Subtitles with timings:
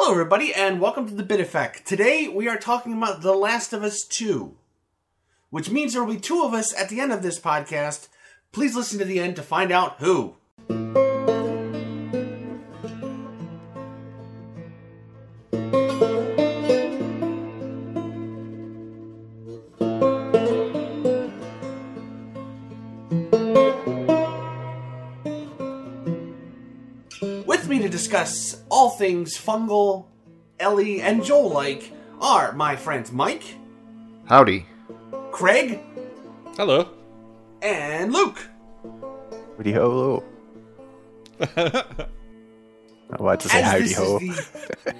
[0.00, 1.84] Hello, everybody, and welcome to the Bit Effect.
[1.84, 4.54] Today we are talking about The Last of Us 2,
[5.50, 8.06] which means there will be two of us at the end of this podcast.
[8.52, 10.36] Please listen to the end to find out who.
[27.44, 30.06] With me to discuss all things fungal,
[30.60, 33.42] Ellie, and Joel like are my friends Mike,
[34.26, 34.66] Howdy.
[35.32, 35.80] Craig,
[36.56, 36.88] Hello.
[37.60, 38.38] and Luke.
[39.56, 40.22] Howdy ho.
[41.56, 44.18] I wanted to say As howdy this ho.
[44.20, 44.94] the-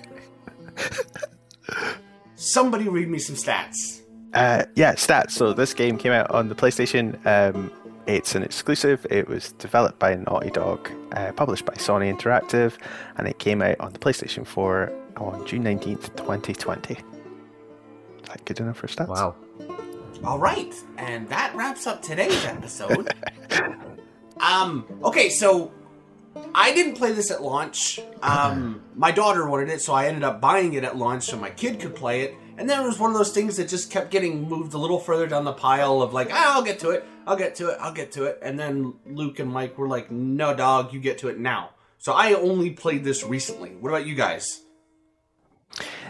[2.34, 4.00] Somebody read me some stats.
[4.34, 5.33] Uh, yeah, stats.
[5.33, 7.24] So this game came out on the PlayStation.
[7.27, 7.70] Um,
[8.09, 9.07] it's an exclusive.
[9.11, 12.79] It was developed by Naughty Dog, uh, published by Sony Interactive,
[13.19, 16.95] and it came out on the PlayStation 4 on June 19th, 2020.
[16.95, 17.01] Is
[18.29, 19.09] that good enough for stats?
[19.09, 19.37] Wow.
[20.25, 23.12] All right, and that wraps up today's episode.
[24.41, 25.70] um, okay, so
[26.55, 28.00] I didn't play this at launch.
[28.22, 31.50] Um, my daughter wanted it, so I ended up buying it at launch so my
[31.50, 32.34] kid could play it.
[32.56, 34.98] And then it was one of those things that just kept getting moved a little
[34.98, 37.79] further down the pile of like, ah, I'll get to it, I'll get to it,
[37.79, 38.39] I'll get to it.
[38.41, 41.71] And then Luke and Mike were like, no, dog, you get to it now.
[41.98, 43.71] So I only played this recently.
[43.71, 44.62] What about you guys?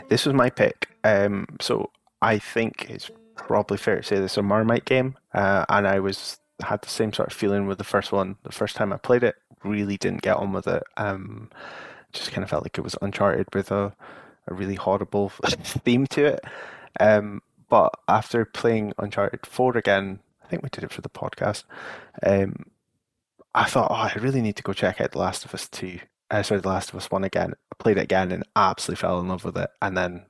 [0.09, 0.89] This was my pick.
[1.03, 1.91] Um, so
[2.23, 5.99] I think it's probably fair to say this is a Marmite game, uh, and I
[5.99, 8.37] was had the same sort of feeling with the first one.
[8.45, 10.85] The first time I played it, really didn't get on with it.
[10.97, 11.51] Um,
[12.13, 13.93] just kind of felt like it was Uncharted with a,
[14.47, 16.45] a really horrible theme to it.
[17.01, 21.65] Um, but after playing Uncharted Four again, I think we did it for the podcast.
[22.23, 22.65] Um,
[23.55, 25.99] I thought, oh, I really need to go check out The Last of Us Two.
[26.31, 27.53] Uh, sorry, The Last of Us One again.
[27.53, 29.69] I played it again and absolutely fell in love with it.
[29.83, 30.25] And then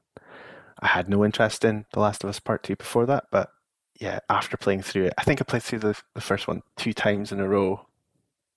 [0.81, 3.27] I had no interest in The Last of Us Part Two before that.
[3.31, 3.53] But
[4.01, 6.93] yeah, after playing through it, I think I played through the the first one two
[6.93, 7.87] times in a row.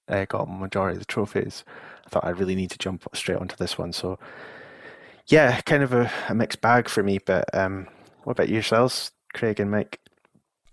[0.09, 1.63] I got a majority of the trophies.
[2.07, 3.93] I thought I really need to jump straight onto this one.
[3.93, 4.17] So
[5.27, 7.19] yeah, kind of a, a mixed bag for me.
[7.23, 7.87] But um,
[8.23, 9.99] what about yourselves, Craig and Mike?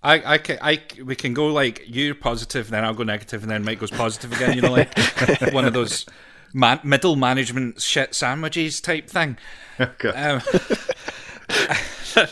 [0.02, 3.50] I, I, can, I, we can go like you're positive, then I'll go negative, and
[3.50, 4.54] then Mike goes positive again.
[4.54, 4.96] You know, like
[5.52, 6.06] one of those
[6.52, 9.38] man, middle management shit sandwiches type thing.
[9.80, 10.10] Okay.
[10.10, 10.40] Um,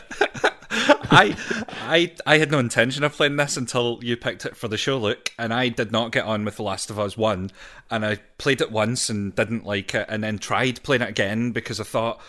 [1.09, 1.37] I,
[1.71, 4.99] I, I had no intention of playing this until you picked it for the show,
[4.99, 7.51] Luke, and I did not get on with The Last of Us One,
[7.91, 11.53] and I played it once and didn't like it, and then tried playing it again
[11.53, 12.21] because I thought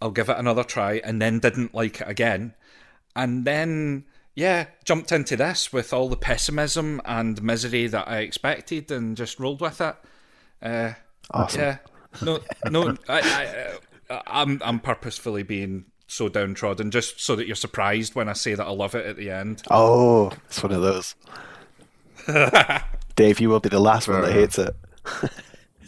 [0.00, 2.54] I'll give it another try, and then didn't like it again,
[3.14, 8.90] and then yeah, jumped into this with all the pessimism and misery that I expected,
[8.90, 9.96] and just rolled with it.
[10.62, 10.92] Uh,
[11.30, 11.60] Awesome.
[11.60, 11.78] yeah,
[12.22, 13.78] no, no, I,
[14.10, 18.54] I, I'm I'm purposefully being so downtrodden just so that you're surprised when I say
[18.54, 19.62] that I love it at the end.
[19.70, 21.14] Oh, it's one of those.
[23.16, 24.74] Dave, you will be the last one that hates it.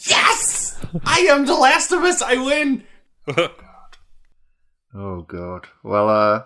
[0.09, 0.79] Yes!
[1.07, 2.21] I am the Last of Us!
[2.21, 2.85] I win!
[3.29, 3.97] Oh god.
[4.95, 5.67] Oh god.
[5.83, 6.43] Well, uh,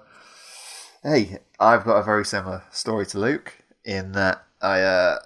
[1.02, 5.18] hey, I've got a very similar story to Luke in that I uh,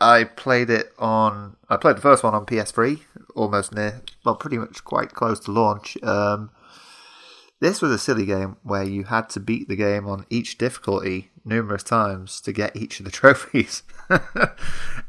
[0.00, 3.00] I played it on I played the first one on PS3,
[3.34, 5.96] almost near, well, pretty much quite close to launch.
[6.02, 6.50] Um,
[7.60, 11.30] this was a silly game where you had to beat the game on each difficulty
[11.44, 13.82] numerous times to get each of the trophies,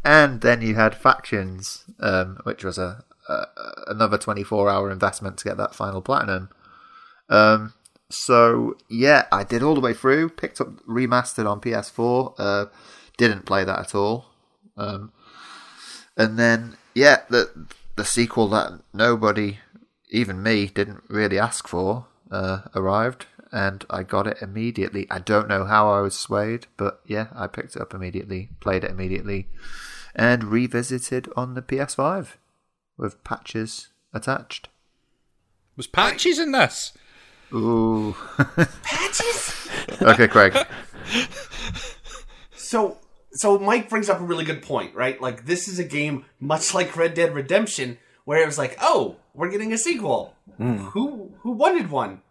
[0.03, 3.45] and then you had factions, um, which was a, a
[3.87, 6.49] another twenty four hour investment to get that final platinum.
[7.29, 7.73] Um,
[8.13, 10.29] so yeah, I did all the way through.
[10.29, 12.33] Picked up remastered on PS4.
[12.37, 12.65] Uh,
[13.17, 14.25] didn't play that at all.
[14.77, 15.11] Um,
[16.17, 19.59] and then yeah, the the sequel that nobody,
[20.09, 25.07] even me, didn't really ask for, uh, arrived, and I got it immediately.
[25.09, 28.83] I don't know how I was swayed, but yeah, I picked it up immediately, played
[28.83, 29.49] it immediately,
[30.15, 32.35] and revisited on the PS5
[32.97, 34.69] with patches attached.
[35.77, 36.93] Was patches in this?
[37.53, 38.15] Ooh.
[38.83, 39.69] Patches?
[40.01, 40.57] okay, Craig.
[42.53, 42.97] So,
[43.33, 45.19] so Mike brings up a really good point, right?
[45.21, 49.17] Like this is a game much like Red Dead Redemption, where it was like, oh,
[49.33, 50.35] we're getting a sequel.
[50.57, 50.77] Hmm.
[50.77, 52.21] Who who wanted one?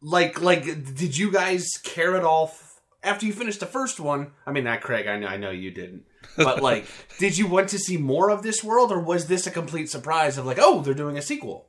[0.00, 4.32] Like, like, did you guys care at all f- after you finished the first one?
[4.46, 5.08] I mean, not Craig.
[5.08, 6.04] I know, I know you didn't.
[6.36, 6.86] But like,
[7.18, 10.38] did you want to see more of this world, or was this a complete surprise
[10.38, 11.66] of like, oh, they're doing a sequel?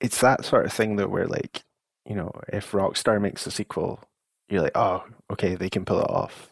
[0.00, 1.62] It's that sort of thing that where like,
[2.04, 4.00] you know, if Rockstar makes a sequel,
[4.48, 6.50] you're like, oh, okay, they can pull it off.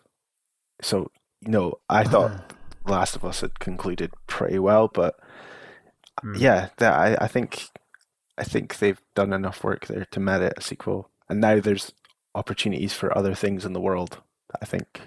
[0.83, 1.11] So,
[1.41, 2.11] you know, I uh-huh.
[2.11, 2.53] thought
[2.87, 5.19] Last of Us had concluded pretty well, but
[6.21, 6.35] hmm.
[6.37, 7.69] yeah, that, I, I think
[8.37, 11.93] I think they've done enough work there to merit a sequel, and now there's
[12.35, 14.19] opportunities for other things in the world
[14.51, 15.03] that I think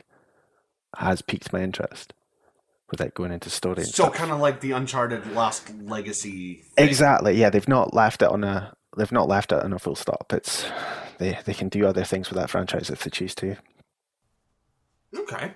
[0.96, 2.14] has piqued my interest
[2.90, 3.84] without going into story.
[3.84, 6.64] And So kind of like the Uncharted Lost Legacy.
[6.76, 6.88] Thing.
[6.88, 7.36] Exactly.
[7.36, 10.32] Yeah, they've not left it on a they've not left it on a full stop.
[10.34, 10.66] It's
[11.18, 13.58] they they can do other things with that franchise if they choose to.
[15.16, 15.54] Okay.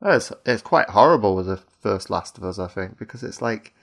[0.00, 3.42] Oh, it's it's quite horrible with the first Last of Us, I think, because it's
[3.42, 3.74] like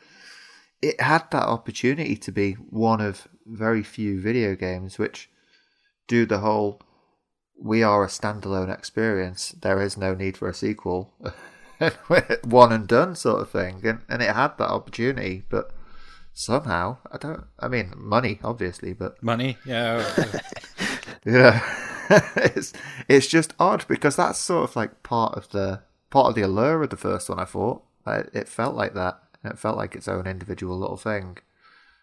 [0.81, 5.29] it had that opportunity to be one of very few video games which
[6.07, 6.81] do the whole
[7.57, 9.55] we are a standalone experience.
[9.61, 11.13] There is no need for a sequel.
[12.43, 13.81] one and done sort of thing.
[13.83, 15.71] And and it had that opportunity, but
[16.33, 20.05] somehow I don't I mean money, obviously, but Money, yeah.
[21.25, 21.61] yeah,
[22.35, 22.73] it's
[23.07, 26.83] it's just odd because that's sort of like part of the part of the allure
[26.83, 27.39] of the first one.
[27.39, 29.19] I thought Like, it felt like that.
[29.43, 31.37] It felt like its own individual little thing,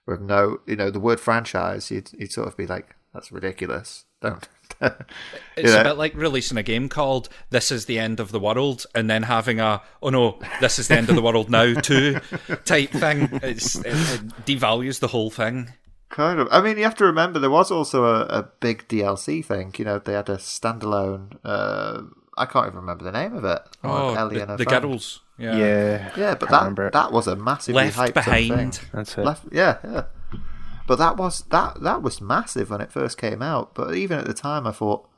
[0.07, 1.91] with no, you know, the word franchise.
[1.91, 4.05] You'd you'd sort of be like, that's ridiculous.
[4.21, 4.49] Don't.
[5.57, 5.81] It's Yeah.
[5.81, 9.09] a bit like releasing a game called "This is the end of the world" and
[9.11, 12.21] then having a "Oh no, this is the end of the world now" too
[12.65, 13.29] type thing.
[13.43, 15.73] It's, it, it devalues the whole thing.
[16.09, 16.49] Kind of.
[16.51, 19.75] I mean, you have to remember there was also a, a big DLC thing.
[19.79, 21.39] You know, they had a standalone.
[21.45, 22.03] Uh,
[22.37, 23.61] I can't even remember the name of it.
[23.85, 24.83] Oh, Ellie the, and the friend.
[24.85, 25.21] girls.
[25.39, 25.57] Yeah.
[25.57, 28.75] Yeah, Yeah, but that that was a massively Left hyped up behind.
[28.75, 28.89] thing.
[28.93, 29.25] that's it.
[29.25, 30.05] Left, yeah, yeah.
[30.87, 33.75] But that was that that was massive when it first came out.
[33.75, 35.09] But even at the time, I thought,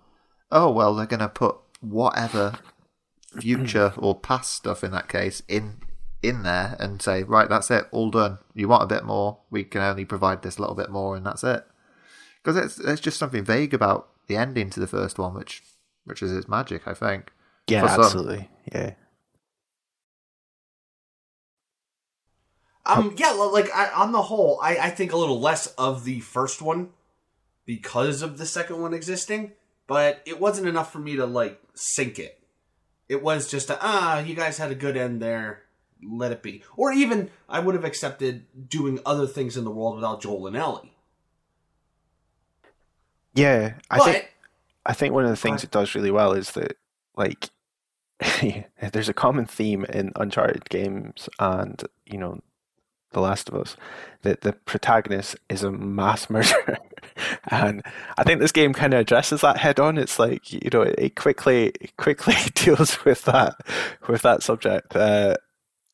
[0.50, 2.58] oh well, they're gonna put whatever
[3.40, 5.78] future or past stuff in that case in
[6.22, 8.38] in there and say, right, that's it, all done.
[8.55, 9.38] You want a bit more?
[9.50, 11.64] We can only provide this little bit more, and that's it.
[12.43, 15.62] Because it's it's just something vague about the ending to the first one, which
[16.05, 17.32] which is its magic, I think.
[17.67, 18.50] yeah, absolutely.
[18.72, 18.94] Yeah,
[22.86, 26.20] Um, yeah, like I, on the whole, I, I think a little less of the
[26.20, 26.90] first one
[27.64, 29.52] because of the second one existing,
[29.86, 32.40] but it wasn't enough for me to like sink it.
[33.08, 35.62] It was just a, ah, you guys had a good end there,
[36.02, 36.62] let it be.
[36.76, 40.56] Or even I would have accepted doing other things in the world without Joel and
[40.56, 40.92] Ellie.
[43.34, 43.75] yeah.
[43.90, 44.34] I but think
[44.86, 46.76] I think one of the things it does really well is that
[47.16, 47.48] like
[48.92, 52.40] there's a common theme in Uncharted games and you know
[53.14, 53.76] The Last of Us
[54.22, 56.78] that the protagonist is a mass murderer,
[57.50, 57.82] and
[58.19, 59.96] I think this game kind of addresses that head on.
[59.96, 63.55] It's like you know it, quickly quickly deals with that
[64.08, 65.37] with that subject, uh,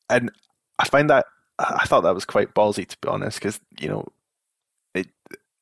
[0.09, 0.31] and
[0.79, 1.25] I find that
[1.59, 4.07] I thought that was quite ballsy to be honest, because you know
[4.93, 5.07] it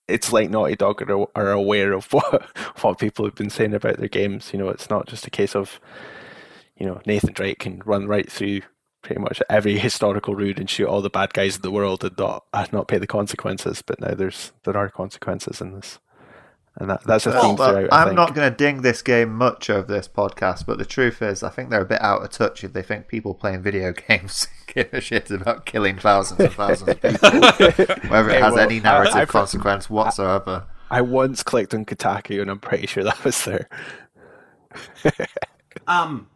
[0.07, 2.43] it's like Naughty Dog are, are aware of what
[2.81, 4.51] what people have been saying about their games.
[4.53, 5.79] You know, it's not just a case of
[6.77, 8.61] you know Nathan Drake can run right through
[9.01, 12.17] pretty much every historical route and shoot all the bad guys in the world and
[12.17, 13.81] not uh, not pay the consequences.
[13.81, 15.99] But now there's there are consequences in this,
[16.75, 17.93] and that that's a Well, theme throughout.
[17.93, 18.15] I I'm think.
[18.17, 21.49] not going to ding this game much over this podcast, but the truth is, I
[21.49, 24.93] think they're a bit out of touch if they think people playing video games give
[24.93, 27.29] a shit about killing thousands and thousands of people,
[28.09, 30.65] whether it has well, any narrative I- I- consequence whatsoever.
[30.91, 33.69] I once clicked on Kotaku and I'm pretty sure that was there.
[35.87, 36.27] um,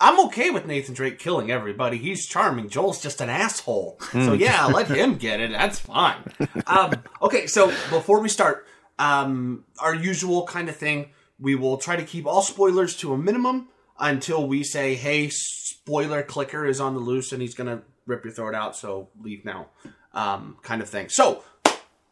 [0.00, 1.98] I'm okay with Nathan Drake killing everybody.
[1.98, 2.70] He's charming.
[2.70, 3.98] Joel's just an asshole.
[4.12, 5.50] So yeah, let him get it.
[5.50, 6.24] That's fine.
[6.66, 8.66] Um, okay, so before we start,
[8.98, 13.18] um, our usual kind of thing, we will try to keep all spoilers to a
[13.18, 18.24] minimum until we say, "Hey, spoiler clicker is on the loose and he's gonna rip
[18.24, 19.66] your throat out." So leave now,
[20.14, 21.10] um, kind of thing.
[21.10, 21.42] So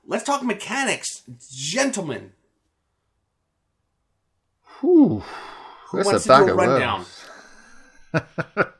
[0.06, 2.32] let's talk mechanics, gentlemen.
[4.80, 5.24] Whew.
[5.88, 7.06] Who That's wants a to do a rundown?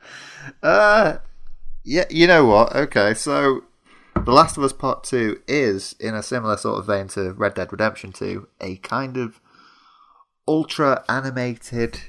[0.63, 1.19] Uh,
[1.85, 2.75] yeah, you know what?
[2.75, 3.65] Okay, so
[4.15, 7.55] The Last of Us Part 2 is, in a similar sort of vein to Red
[7.55, 9.41] Dead Redemption 2, a kind of
[10.47, 12.01] ultra animated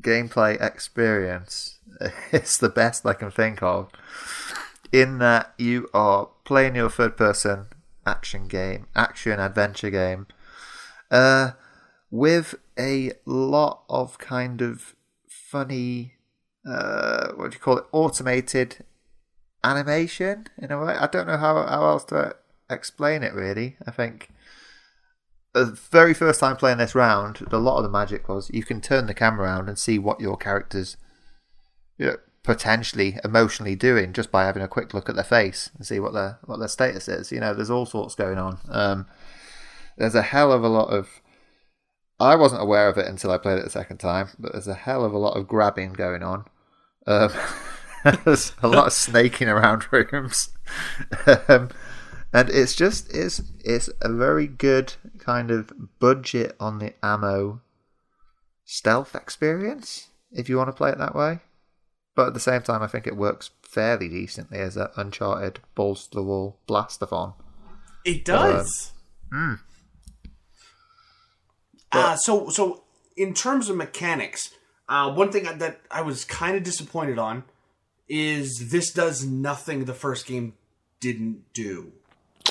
[0.00, 1.78] gameplay experience.
[2.32, 3.90] It's the best I can think of.
[4.92, 7.66] In that you are playing your third person
[8.06, 10.26] action game, action adventure game,
[11.10, 11.52] uh,
[12.10, 14.94] with a lot of kind of
[15.28, 16.14] funny
[16.66, 17.84] uh, what do you call it?
[17.92, 18.84] Automated
[19.62, 20.94] animation in a way.
[20.94, 22.36] I don't know how how else to
[22.70, 23.34] explain it.
[23.34, 24.30] Really, I think
[25.52, 28.80] the very first time playing this round, a lot of the magic was you can
[28.80, 30.96] turn the camera around and see what your characters
[31.96, 35.86] you know, potentially emotionally doing just by having a quick look at their face and
[35.86, 37.32] see what their what their status is.
[37.32, 38.58] You know, there's all sorts going on.
[38.68, 39.06] Um,
[39.96, 41.20] there's a hell of a lot of
[42.20, 44.74] I wasn't aware of it until I played it the second time, but there's a
[44.74, 46.44] hell of a lot of grabbing going on.
[47.06, 47.30] Um,
[48.24, 50.50] There's a lot of snaking around rooms,
[51.48, 51.70] um,
[52.34, 57.62] and it's just it's it's a very good kind of budget on the ammo
[58.66, 61.40] stealth experience if you want to play it that way.
[62.14, 66.06] But at the same time, I think it works fairly decently as an Uncharted balls
[66.08, 67.34] to the wall blastathon.
[68.04, 68.92] It does.
[69.32, 69.54] Hmm.
[71.90, 72.84] Uh, so, so
[73.16, 74.50] in terms of mechanics,
[74.88, 77.44] uh, one thing that I was kind of disappointed on
[78.08, 80.54] is this does nothing the first game
[81.00, 81.92] didn't do.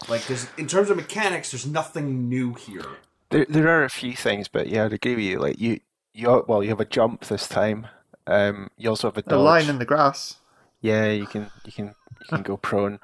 [0.09, 2.97] Like, there's in terms of mechanics, there's nothing new here.
[3.29, 5.39] There, there are a few things, but yeah, I'd agree with you.
[5.39, 5.79] Like you,
[6.13, 7.87] you well, you have a jump this time.
[8.27, 9.43] Um, you also have a The dodge.
[9.43, 10.37] line in the grass.
[10.81, 12.99] Yeah, you can you can you can go prone.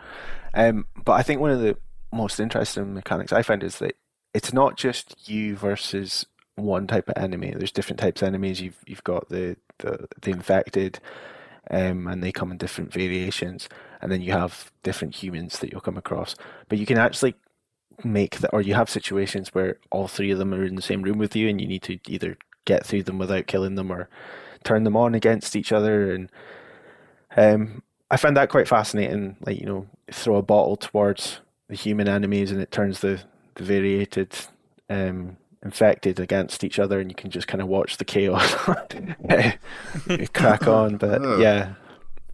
[0.53, 1.77] Um, but I think one of the
[2.12, 3.95] most interesting mechanics I find is that
[4.33, 6.25] it's not just you versus
[6.63, 7.54] one type of enemy.
[7.56, 8.62] There's different types of enemies.
[8.62, 11.00] You've you've got the the, the infected,
[11.70, 13.70] um, and they come in different variations.
[14.01, 16.36] And then you have different humans that you'll come across.
[16.70, 17.36] But you can actually
[18.04, 21.01] make that, or you have situations where all three of them are in the same
[21.01, 24.10] room with you, and you need to either get through them without killing them, or
[24.63, 26.13] turn them on against each other.
[26.13, 26.32] And
[27.36, 29.38] um, I found that quite fascinating.
[29.46, 33.22] Like you know, throw a bottle towards the human enemies, and it turns the
[33.56, 34.36] the variated
[34.89, 38.54] um, infected against each other, and you can just kind of watch the chaos
[40.34, 40.98] crack on.
[40.98, 41.39] But Oh.
[41.39, 41.74] yeah,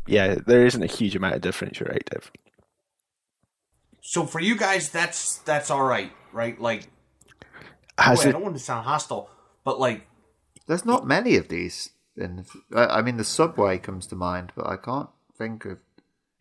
[0.08, 1.80] yeah, there isn't a huge amount of difference.
[1.80, 2.32] You're right, Dave.
[4.02, 6.60] So for you guys, that's that's all right, right?
[6.62, 6.88] Like,
[7.98, 9.30] Has boy, I don't want to sound hostile,
[9.64, 10.06] but like,
[10.68, 11.90] There's not many of these.
[12.18, 15.80] And I I mean, the subway comes to mind, but I can't think of.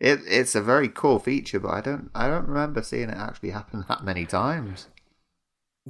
[0.00, 2.10] It, it's a very cool feature, but I don't.
[2.14, 4.88] I don't remember seeing it actually happen that many times.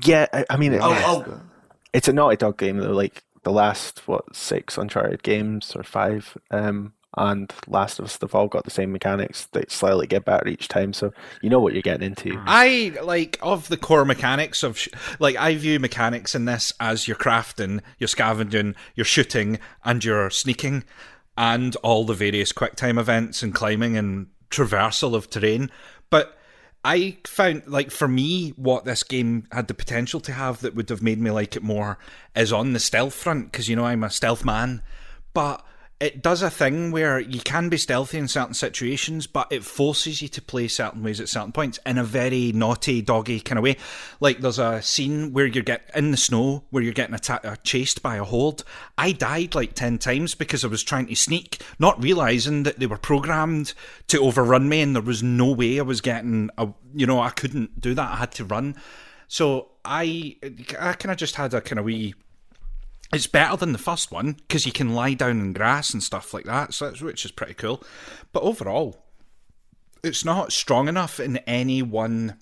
[0.02, 1.40] Yeah, I, I mean, it, Oh, oh.
[1.92, 2.92] it's a Naughty Dog game though.
[2.92, 8.34] Like the last what six Uncharted games or five, um, and Last of Us, they've
[8.34, 9.46] all got the same mechanics.
[9.52, 12.36] They slightly get better each time, so you know what you're getting into.
[12.44, 14.88] I like of the core mechanics of sh-
[15.20, 20.28] like I view mechanics in this as your crafting, your scavenging, your shooting, and your
[20.30, 20.82] sneaking,
[21.36, 25.70] and all the various quick time events and climbing and traversal of terrain.
[26.10, 26.36] But
[26.84, 30.90] I found like for me, what this game had the potential to have that would
[30.90, 31.98] have made me like it more
[32.36, 34.82] is on the stealth front because you know I'm a stealth man,
[35.32, 35.64] but
[36.04, 40.20] it does a thing where you can be stealthy in certain situations, but it forces
[40.20, 43.62] you to play certain ways at certain points in a very naughty, doggy kind of
[43.62, 43.78] way.
[44.20, 47.56] Like there's a scene where you get in the snow where you're getting atta- uh,
[47.64, 48.62] chased by a horde.
[48.98, 52.86] I died like ten times because I was trying to sneak, not realizing that they
[52.86, 53.72] were programmed
[54.08, 56.50] to overrun me, and there was no way I was getting.
[56.58, 58.12] A, you know, I couldn't do that.
[58.12, 58.76] I had to run.
[59.26, 60.36] So I,
[60.78, 62.14] I kind of just had a kind of wee
[63.14, 66.34] it's better than the first one because you can lie down in grass and stuff
[66.34, 67.82] like that, so which is pretty cool.
[68.32, 69.04] But overall,
[70.02, 72.36] it's not strong enough in any one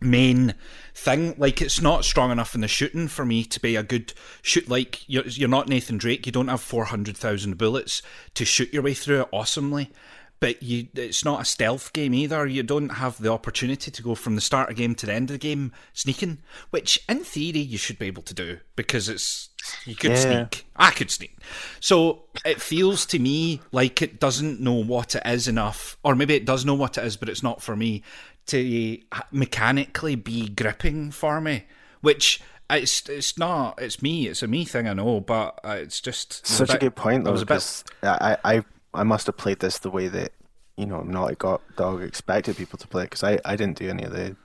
[0.00, 0.54] main
[0.94, 1.34] thing.
[1.38, 4.68] Like it's not strong enough in the shooting for me to be a good shoot.
[4.68, 6.26] Like you're you're not Nathan Drake.
[6.26, 8.02] You don't have four hundred thousand bullets
[8.34, 9.90] to shoot your way through it awesomely.
[10.38, 12.46] But you, it's not a stealth game either.
[12.46, 15.12] You don't have the opportunity to go from the start of the game to the
[15.14, 16.38] end of the game sneaking,
[16.70, 19.48] which in theory you should be able to do because it's
[19.86, 20.16] you could Yeah.
[20.48, 20.66] sneak.
[20.76, 21.36] I could sneak.
[21.80, 26.34] So it feels to me like it doesn't know what it is enough, or maybe
[26.34, 28.02] it does know what it is, but it's not for me
[28.48, 28.98] to
[29.32, 31.64] mechanically be gripping for me.
[32.02, 33.80] Which it's it's not.
[33.80, 34.26] It's me.
[34.28, 34.86] It's a me thing.
[34.88, 38.36] I know, but it's just Such a bit- good point, though, was a bit I,
[38.44, 38.64] I,
[38.96, 40.32] I must have played this the way that
[40.76, 41.36] you know Naughty
[41.76, 43.10] Dog expected people to play it.
[43.10, 44.36] Because I, I didn't do any of the,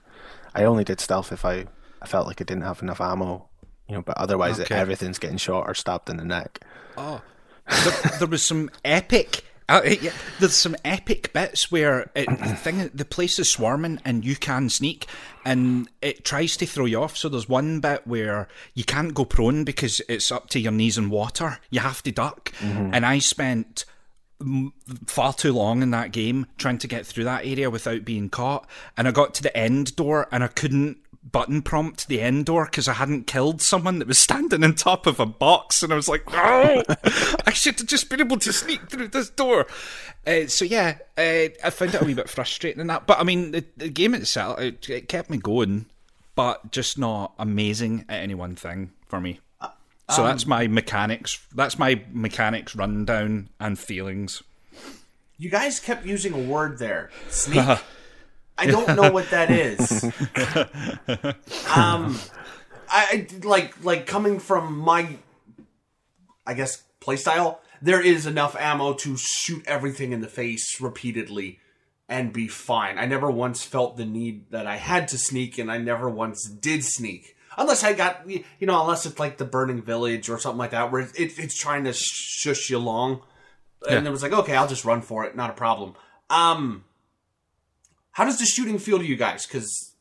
[0.54, 1.66] I only did stealth if I,
[2.00, 3.48] I felt like I didn't have enough ammo,
[3.88, 4.02] you know.
[4.02, 4.74] But otherwise, Okay.
[4.76, 6.60] everything's getting shot or stabbed in the neck.
[6.96, 7.22] there,
[8.18, 9.44] there was some epic.
[9.68, 14.24] Uh, yeah, there's some epic bits where it, the thing, the place is swarming and
[14.24, 15.06] you can sneak,
[15.44, 17.16] and it tries to throw you off.
[17.16, 20.98] So there's one bit where you can't go prone because it's up to your knees
[20.98, 21.58] in water.
[21.70, 23.84] You have to duck, and I spent
[25.06, 28.68] far too long in that game trying to get through that area without being caught.
[28.96, 30.98] And I got to the end door and I couldn't
[31.30, 35.06] button prompt the end door because I hadn't killed someone that was standing on top
[35.06, 35.82] of a box.
[35.82, 36.82] And I was like, no,
[37.46, 39.66] I should have just been able to sneak through this door.
[40.26, 43.06] Uh, so yeah, uh, I found it a wee bit frustrating in that.
[43.06, 45.86] But I mean, the, the game itself, it, it kept me going,
[46.34, 49.40] but just not amazing at any one thing for me.
[50.12, 51.44] So that's my mechanics.
[51.54, 54.42] That's my mechanics rundown and feelings.
[55.38, 57.10] You guys kept using a word there.
[57.28, 57.66] Sneak.
[58.58, 60.04] I don't know what that is.
[61.74, 62.18] um,
[62.88, 65.16] I, I like like coming from my,
[66.46, 67.58] I guess playstyle.
[67.80, 71.58] there is enough ammo to shoot everything in the face repeatedly
[72.08, 72.98] and be fine.
[72.98, 76.48] I never once felt the need that I had to sneak, and I never once
[76.48, 77.36] did sneak.
[77.58, 80.90] Unless I got, you know, unless it's like the Burning Village or something like that,
[80.90, 83.22] where it, it's trying to shush you along.
[83.88, 84.08] And Yeah.
[84.10, 85.94] it was like, okay, I'll just run for it, not a problem.
[86.30, 86.84] Um,
[88.12, 89.46] how does the shooting feel to you guys?
[89.46, 89.94] Because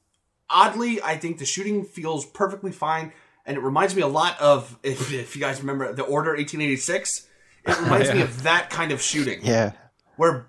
[0.50, 3.12] oddly, I think the shooting feels perfectly fine,
[3.46, 7.28] and it reminds me a lot of if, if you guys remember the Order 1886.
[7.66, 9.74] It reminds me of that kind of shooting Yeah.
[10.16, 10.48] where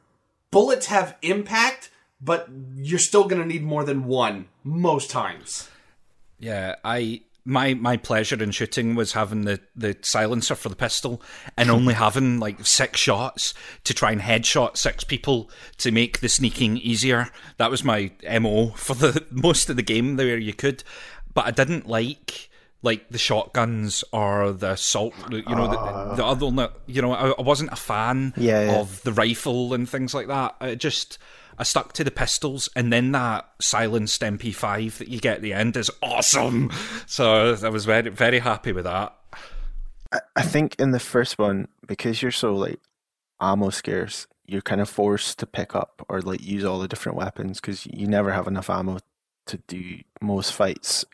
[0.50, 1.90] bullets have impact,
[2.21, 5.68] but you're still going to need more than one most times.
[6.43, 11.23] Yeah, I my my pleasure in shooting was having the the silencer for the pistol
[11.57, 16.29] and only having like six shots to try and headshot six people to make the
[16.29, 17.31] sneaking easier.
[17.59, 20.83] That was my mo for the most of the game there you could,
[21.33, 22.51] but I didn't like
[22.83, 25.15] like the shotguns or the assault.
[25.31, 26.15] You know the, ah.
[26.17, 26.71] the other.
[26.87, 28.81] You know I, I wasn't a fan Yeah, yeah.
[28.81, 30.57] of the rifle and things like that.
[30.61, 31.19] I just
[31.59, 35.52] I stuck to the pistols, and then that silenced MP5 that you get at the
[35.52, 36.71] end is awesome.
[37.06, 39.16] So I was very very happy with that.
[40.37, 42.80] I think in the first one, because you're so like
[43.40, 47.16] ammo scarce, you're kind of forced to pick up or like use all the different
[47.16, 48.99] weapons because you never have enough ammo
[49.47, 51.04] to do most fights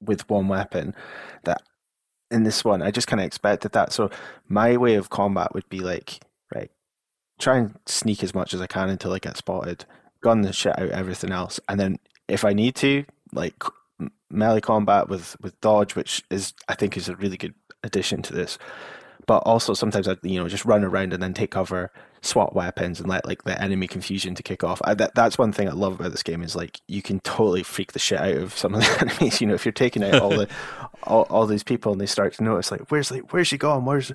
[0.00, 0.94] with one weapon.
[1.44, 1.62] That
[2.30, 3.92] in this one, I just kind of expected that.
[3.92, 4.10] So
[4.48, 6.20] my way of combat would be like,
[7.38, 9.84] try and sneak as much as I can until I get spotted,
[10.20, 13.62] gun the shit out everything else, and then if I need to, like
[14.30, 18.32] melee combat with with dodge, which is I think is a really good addition to
[18.32, 18.58] this.
[19.26, 21.90] But also sometimes I you know just run around and then take cover,
[22.20, 24.80] swap weapons, and let like the enemy confusion to kick off.
[24.84, 27.62] I, that that's one thing I love about this game is like you can totally
[27.62, 29.40] freak the shit out of some of the enemies.
[29.40, 30.48] You know, if you're taking out all the
[31.04, 33.84] all, all these people and they start to notice like where's like where's she gone?
[33.84, 34.12] Where's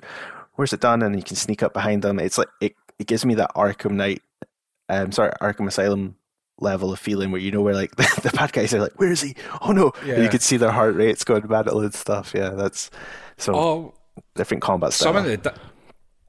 [0.54, 1.02] where's it done?
[1.02, 2.18] And you can sneak up behind them.
[2.18, 4.22] It's like it it gives me that Arkham Knight,
[4.88, 6.16] um, sorry Arkham Asylum
[6.60, 9.10] level of feeling where you know where like the, the bad guys are like where
[9.12, 9.34] is he?
[9.62, 9.92] Oh no!
[10.02, 10.28] And you Yeah.
[10.28, 12.32] can see their heart rates going battle and stuff.
[12.34, 12.90] Yeah, that's
[13.38, 13.94] so Oh,
[14.34, 15.12] different combat style.
[15.14, 15.54] some of the di-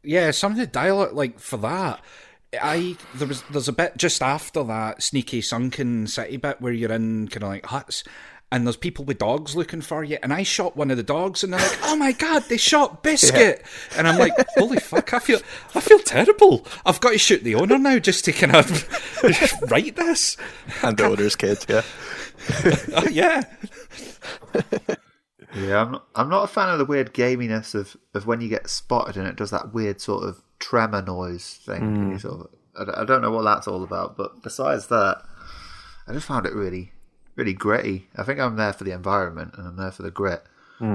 [0.03, 2.01] yeah, some of the dialogue like for that.
[2.61, 6.91] I there was there's a bit just after that sneaky sunken city bit where you're
[6.91, 8.03] in kind of like huts.
[8.53, 11.43] And there's people with dogs looking for you, and I shot one of the dogs,
[11.43, 13.65] and they're like, "Oh my god, they shot Biscuit!"
[13.97, 15.39] And I'm like, "Holy fuck, I feel,
[15.73, 16.63] I feel terrible.
[16.85, 18.69] I've got to shoot the owner now just to kind of
[19.71, 20.37] write this."
[20.83, 21.65] and the owner's kids.
[21.67, 21.81] Yeah,
[22.95, 23.43] Oh, yeah,
[25.55, 28.49] Yeah, I'm not, I'm not a fan of the weird gaminess of, of when you
[28.49, 31.79] get spotted and it does that weird sort of tremor noise thing.
[31.79, 31.95] Hmm.
[31.95, 35.21] And you sort of, I, I don't know what that's all about, but besides that,
[36.07, 36.92] I just found it really,
[37.35, 38.07] really gritty.
[38.15, 40.43] I think I'm there for the environment and I'm there for the grit.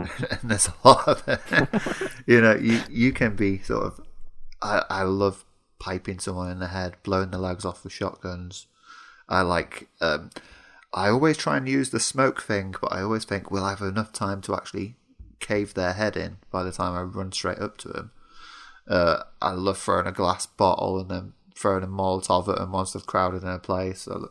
[0.31, 2.12] and there's a lot of it.
[2.27, 4.01] you know, you you can be sort of.
[4.61, 5.44] I I love
[5.79, 8.66] piping someone in the head, blowing the legs off with shotguns.
[9.29, 9.88] I like.
[10.01, 10.31] Um,
[10.92, 13.83] I always try and use the smoke thing, but I always think, we'll I have
[13.83, 14.96] enough time to actually
[15.40, 18.11] cave their head in by the time I run straight up to them?
[18.88, 22.92] Uh, I love throwing a glass bottle and then throwing a Molotov at them once
[22.92, 24.03] they've crowded in a place.
[24.03, 24.31] So,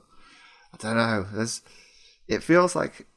[0.74, 1.26] I don't know.
[1.32, 1.62] There's,
[2.28, 3.08] it feels like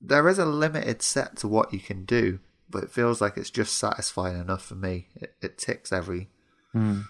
[0.00, 3.50] there is a limited set to what you can do, but it feels like it's
[3.50, 5.08] just satisfying enough for me.
[5.16, 6.28] It, it ticks every
[6.72, 7.02] hmm.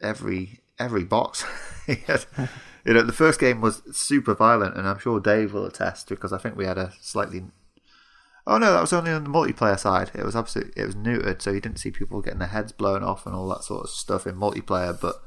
[0.00, 1.44] every every box.
[1.86, 6.32] you know, the first game was super violent, and I'm sure Dave will attest because
[6.32, 7.44] I think we had a slightly.
[8.46, 10.10] Oh no, that was only on the multiplayer side.
[10.14, 13.02] It was absolutely it was neutered, so you didn't see people getting their heads blown
[13.02, 14.98] off and all that sort of stuff in multiplayer.
[14.98, 15.22] But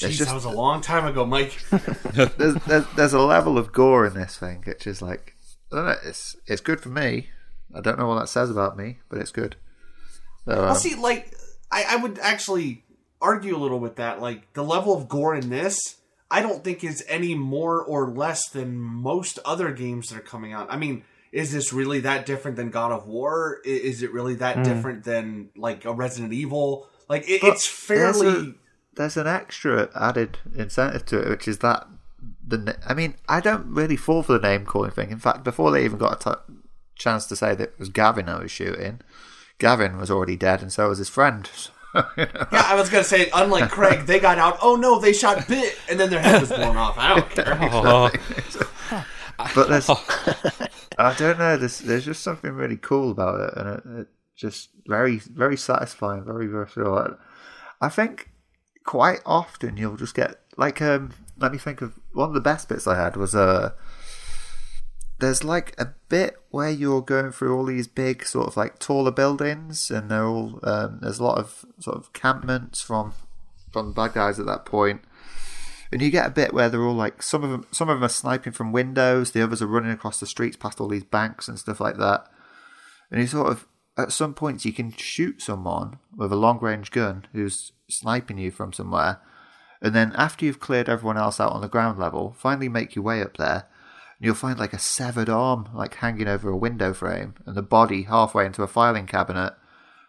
[0.00, 1.58] Jeez, just- that was a long time ago, Mike.
[2.14, 5.34] there's, there's there's a level of gore in this thing, which is like
[5.72, 5.94] I don't know.
[6.04, 7.28] It's it's good for me.
[7.74, 9.56] I don't know what that says about me, but it's good.
[10.46, 11.32] So, Well, um, see, like,
[11.70, 12.82] I, I would actually
[13.20, 14.20] argue a little with that.
[14.20, 15.98] Like, the level of gore in this,
[16.30, 20.52] I don't think is any more or less than most other games that are coming
[20.52, 20.66] out.
[20.72, 23.60] I mean, is this really that different than God of War?
[23.64, 26.88] Is it really that different than, like, a Resident Evil?
[27.08, 28.54] Like, it, it's fairly.
[29.00, 31.86] There's an extra added incentive to it, which is that
[32.46, 32.76] the.
[32.86, 35.10] I mean, I don't really fall for the name calling thing.
[35.10, 36.54] In fact, before they even got a t-
[36.96, 39.00] chance to say that it was Gavin I was shooting,
[39.58, 41.50] Gavin was already dead, and so was his friend.
[42.16, 44.58] Yeah, I was gonna say, unlike Craig, they got out.
[44.62, 46.96] Oh no, they shot Bit, and then their head was blown off.
[46.96, 47.58] I don't care.
[49.42, 49.90] Oh, but there's,
[50.98, 51.56] I don't know.
[51.56, 56.24] There's there's just something really cool about it, and it, it just very very satisfying,
[56.24, 57.16] very visceral.
[57.80, 58.29] I think
[58.90, 61.12] quite often you'll just get like um.
[61.38, 63.70] Let me think of one of the best bits I had was uh
[65.20, 69.12] there's like a bit where you're going through all these big sort of like taller
[69.12, 73.14] buildings, and they're all um, there's a lot of sort of campments from
[73.72, 74.68] from bad guys at that.
[75.92, 78.04] And you get a bit where they're all like some of them some of them
[78.04, 81.46] are sniping from windows, the others are running across the streets past all these banks
[81.46, 82.26] and stuff like that.
[83.08, 86.90] And you sort of at some points you can shoot someone with a long range
[86.90, 89.20] gun who's sniping you from somewhere,
[89.82, 93.04] and then after you've cleared everyone else out on the ground level, finally make your
[93.04, 93.66] way up there,
[94.18, 97.62] and you'll find like a severed arm like hanging over a window frame, and the
[97.62, 99.54] body halfway into a filing cabinet,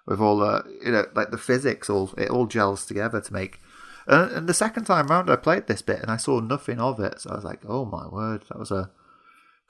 [0.06, 3.60] with all the you know like the physics all it all gels together to make.
[4.08, 7.22] And, the second time round, I played this bit and I saw nothing of it,
[7.22, 8.89] so I was like, "Oh my word, that was a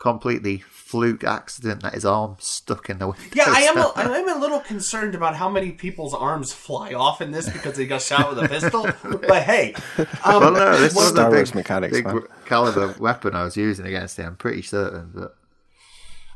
[0.01, 3.77] completely fluke accident that his arm stuck in the window." Yeah, I am.
[3.77, 7.47] A, I am a little concerned about how many people's arms fly off in this
[7.49, 8.83] because they got shot with a pistol.
[9.27, 9.73] but hey,
[10.23, 12.21] um, well, no, this was Star a Wars big, mechanics, big man.
[12.45, 14.25] caliber weapon I was using against him.
[14.27, 15.35] I'm pretty certain, but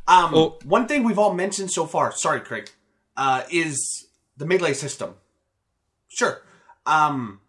[0.07, 0.59] Um, Oh.
[0.63, 2.69] One thing we've all mentioned so far, sorry, Craig,
[3.17, 5.15] uh, is the melee system.
[6.07, 6.41] Sure.
[6.85, 7.41] Um,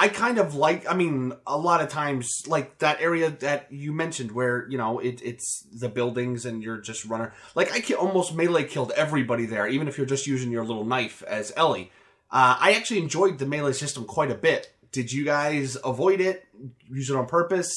[0.00, 3.92] I kind of like, I mean, a lot of times, like that area that you
[3.92, 7.28] mentioned where, you know, it, it's the buildings and you're just running.
[7.54, 11.22] Like, I almost melee killed everybody there, even if you're just using your little knife
[11.24, 11.92] as Ellie.
[12.30, 14.72] Uh, I actually enjoyed the melee system quite a bit.
[14.90, 16.46] Did you guys avoid it?
[16.88, 17.70] Use it on purpose?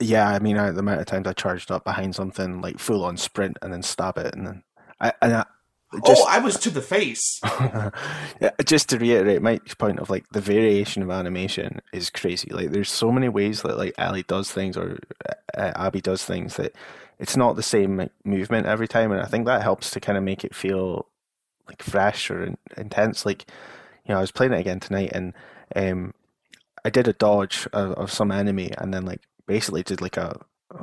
[0.00, 3.04] Yeah, I mean, I, the amount of times I charged up behind something like full
[3.04, 4.62] on sprint and then stab it, and then
[5.00, 5.44] I and I,
[6.06, 7.40] just oh, I was to the face.
[8.64, 12.50] Just to reiterate Mike's point of like the variation of animation is crazy.
[12.50, 16.56] Like, there's so many ways that like Ellie does things or uh, Abby does things
[16.56, 16.74] that
[17.18, 20.18] it's not the same like, movement every time, and I think that helps to kind
[20.18, 21.06] of make it feel
[21.66, 23.24] like fresh or in- intense.
[23.24, 23.50] Like,
[24.06, 25.32] you know, I was playing it again tonight, and
[25.74, 26.12] um,
[26.84, 30.38] I did a dodge of, of some enemy, and then like basically did like a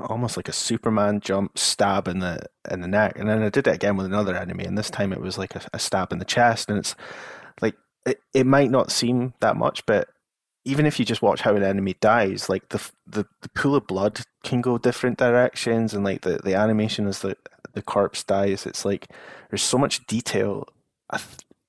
[0.09, 3.67] almost like a Superman jump stab in the in the neck, and then I did
[3.67, 6.19] it again with another enemy, and this time it was like a, a stab in
[6.19, 6.95] the chest, and it's
[7.61, 10.09] like it, it might not seem that much, but
[10.63, 13.87] even if you just watch how an enemy dies, like the the, the pool of
[13.87, 17.37] blood can go different directions, and like the, the animation as the
[17.73, 19.07] the corpse dies, it's like
[19.49, 20.67] there's so much detail.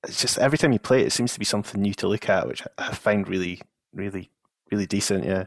[0.03, 2.29] It's just every time you play it, it seems to be something new to look
[2.29, 3.61] at, which I find really,
[3.93, 4.31] really,
[4.71, 5.25] really decent.
[5.25, 5.45] Yeah.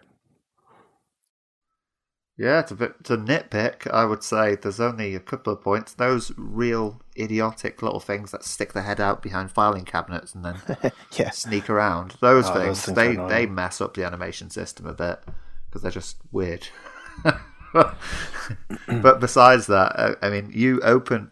[2.43, 5.93] Yeah, to bit- to nitpick, I would say there's only a couple of points.
[5.93, 10.57] Those real idiotic little things that stick their head out behind filing cabinets and then
[11.19, 11.31] Yeah.
[11.31, 12.17] sneak around.
[12.21, 15.21] Those Oh, those things, things are they they mess up the animation system a bit
[15.67, 16.67] because they're just weird.
[17.73, 21.31] but besides that, uh, I mean, you open.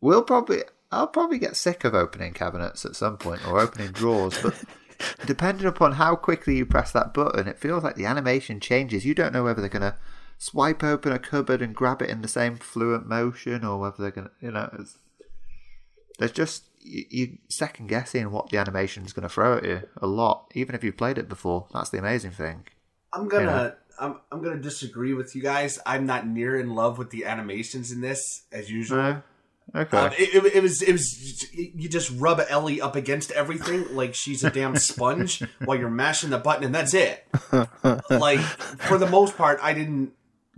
[0.00, 0.62] We'll probably.
[0.92, 4.54] I'll probably get sick of opening cabinets at some point or opening drawers, but
[5.26, 9.04] depending upon how quickly you press that button, it feels like the animation changes.
[9.04, 9.96] You don't know whether they're going to
[10.38, 14.10] swipe open a cupboard and grab it in the same fluent motion or whether they're
[14.10, 14.98] going to, you know, it's,
[16.18, 19.82] there's just you, you second guessing what the animation is going to throw at you
[19.96, 21.66] a lot, even if you've played it before.
[21.72, 22.64] That's the amazing thing.
[23.12, 25.78] I'm gonna I'm I'm gonna disagree with you guys.
[25.86, 28.98] I'm not near in love with the animations in this as usual.
[28.98, 29.22] No?
[29.74, 29.96] Okay.
[29.96, 34.14] Um, it, it, it was it was you just rub Ellie up against everything like
[34.14, 37.26] she's a damn sponge while you're mashing the button and that's it.
[38.10, 40.12] like for the most part, I didn't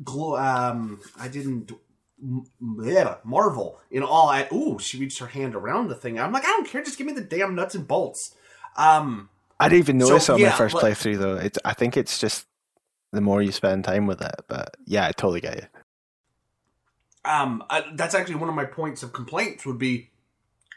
[0.04, 1.72] glo- um I didn't
[3.24, 4.30] marvel in all.
[4.30, 6.18] At ooh, she reached her hand around the thing.
[6.18, 6.82] I'm like, I don't care.
[6.82, 8.34] Just give me the damn nuts and bolts.
[8.76, 9.28] Um,
[9.60, 11.36] I didn't even So, notice it on yeah, my first but- playthrough though.
[11.36, 12.46] It's I think it's just
[13.12, 14.34] the more you spend time with it.
[14.48, 15.66] But yeah, I totally get you.
[17.24, 20.10] um I, that's actually one of my points of complaints would be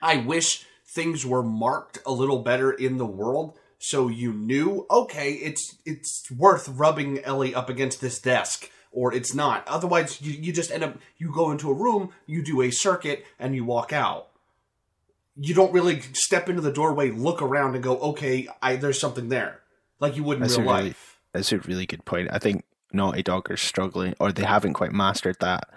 [0.02, 5.34] i wish things were marked a little better in the world so you knew okay
[5.34, 10.52] it's it's worth rubbing ellie up against this desk or it's not otherwise you, you
[10.54, 13.92] just end up you go into a room you do a circuit and you walk
[13.94, 14.28] out
[15.36, 19.30] you don't really step into the doorway look around and go okay I, there's something
[19.30, 19.60] there
[20.00, 22.28] like you would in That's real a really- life That's a really good point.
[22.32, 25.70] I think Naughty Dog are struggling, or they haven't quite mastered that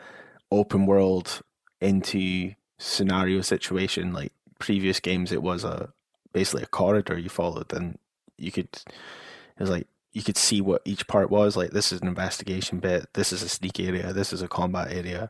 [0.50, 1.42] open world
[1.80, 4.12] into scenario situation.
[4.12, 5.92] Like previous games, it was a
[6.32, 7.98] basically a corridor you followed, and
[8.36, 11.56] you could it was like you could see what each part was.
[11.56, 14.90] Like this is an investigation bit, this is a sneak area, this is a combat
[14.90, 15.28] area.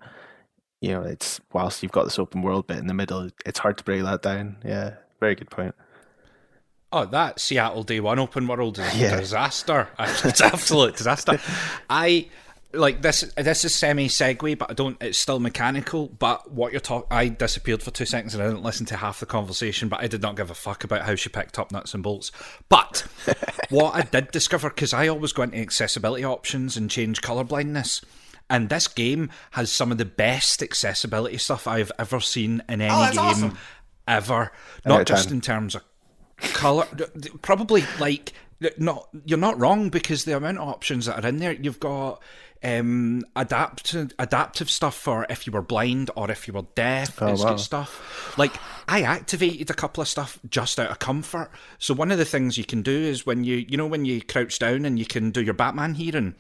[0.81, 3.79] You know, it's whilst you've got this open world bit in the middle, it's hard
[3.79, 4.59] to break that down.
[4.64, 5.75] Yeah, very good point.
[6.92, 9.88] Oh, that Seattle Day One open world is a disaster.
[9.99, 11.40] It's absolute disaster.
[11.90, 12.29] I
[12.74, 13.22] like this.
[13.37, 14.96] This is semi segue, but I don't.
[15.00, 16.08] It's still mechanical.
[16.08, 19.20] But what you're talking, I disappeared for two seconds and I didn't listen to half
[19.20, 19.88] the conversation.
[19.88, 22.30] But I did not give a fuck about how she picked up nuts and bolts.
[22.68, 23.06] But
[23.70, 28.00] what I did discover, because I always go into accessibility options and change color blindness.
[28.50, 32.90] And this game has some of the best accessibility stuff I've ever seen in any
[32.92, 33.58] Oh, game awesome.
[34.06, 34.52] ever.
[34.84, 35.37] Not just 10.
[35.37, 35.82] in terms of
[36.52, 36.87] color.
[37.40, 38.32] Probably like
[38.78, 39.08] not.
[39.24, 41.52] You're not wrong because the amount of options that are in there.
[41.52, 42.22] You've got
[42.64, 47.20] um, adaptive adaptive stuff for if you were blind or if you were deaf.
[47.20, 47.56] Oh, it's wow.
[47.56, 48.38] stuff.
[48.38, 48.54] Like
[48.88, 51.50] I activated a couple of stuff just out of comfort.
[51.78, 54.22] So one of the things you can do is when you you know when you
[54.22, 56.34] crouch down and you can do your Batman hearing,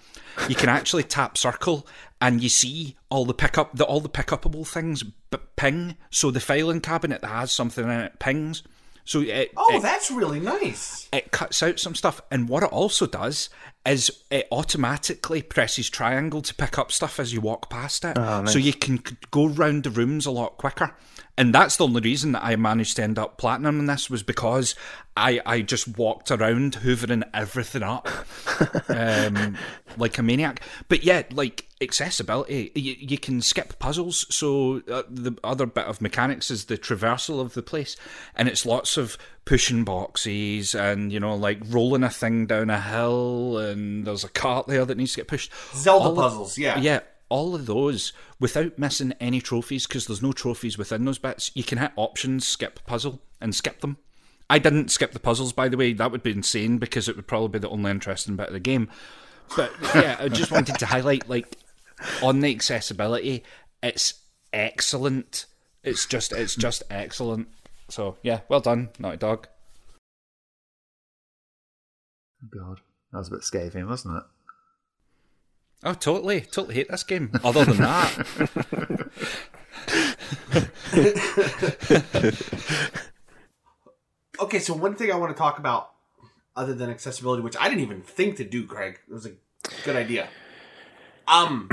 [0.48, 1.86] you can actually tap circle
[2.22, 5.96] and you see all the pickup the all the pickupable things b- ping.
[6.10, 8.62] So the filing cabinet that has something in it pings.
[9.04, 11.08] So it, Oh, it, that's really nice.
[11.12, 12.20] it cuts out some stuff.
[12.30, 13.50] And what it also does
[13.86, 18.16] is it automatically presses triangle to pick up stuff as you walk past it.
[18.18, 20.96] Ah, so you can go round the rooms a lot quicker.
[21.36, 24.22] And that's the only reason that I managed to end up platinum in this was
[24.22, 24.76] because
[25.16, 28.08] I, I just walked around hoovering everything up
[28.88, 29.56] um,
[29.96, 30.60] like a maniac.
[30.88, 34.26] But yeah, like accessibility, you, you can skip puzzles.
[34.34, 37.96] So uh, the other bit of mechanics is the traversal of the place,
[38.36, 42.80] and it's lots of pushing boxes and you know like rolling a thing down a
[42.80, 45.52] hill, and there's a cart there that needs to get pushed.
[45.74, 46.78] Zelda All of- puzzles, yeah.
[46.78, 47.00] yeah.
[47.34, 51.50] All of those without missing any trophies because there's no trophies within those bits.
[51.52, 53.96] You can hit options, skip puzzle, and skip them.
[54.48, 55.94] I didn't skip the puzzles, by the way.
[55.94, 58.60] That would be insane because it would probably be the only interesting bit of the
[58.60, 58.88] game.
[59.56, 61.58] But yeah, I just wanted to highlight, like,
[62.22, 63.42] on the accessibility,
[63.82, 64.14] it's
[64.52, 65.46] excellent.
[65.82, 67.48] It's just, it's just excellent.
[67.88, 69.48] So yeah, well done, Naughty Dog.
[72.48, 74.22] God, that was a bit scathing, wasn't it?
[75.84, 77.30] Oh, totally, totally hate this game.
[77.44, 79.10] Other than that,
[84.40, 85.92] Okay, so one thing I want to talk about,
[86.56, 89.32] other than accessibility, which I didn't even think to do, Craig, it was a
[89.84, 90.28] good idea.
[91.28, 91.68] Um,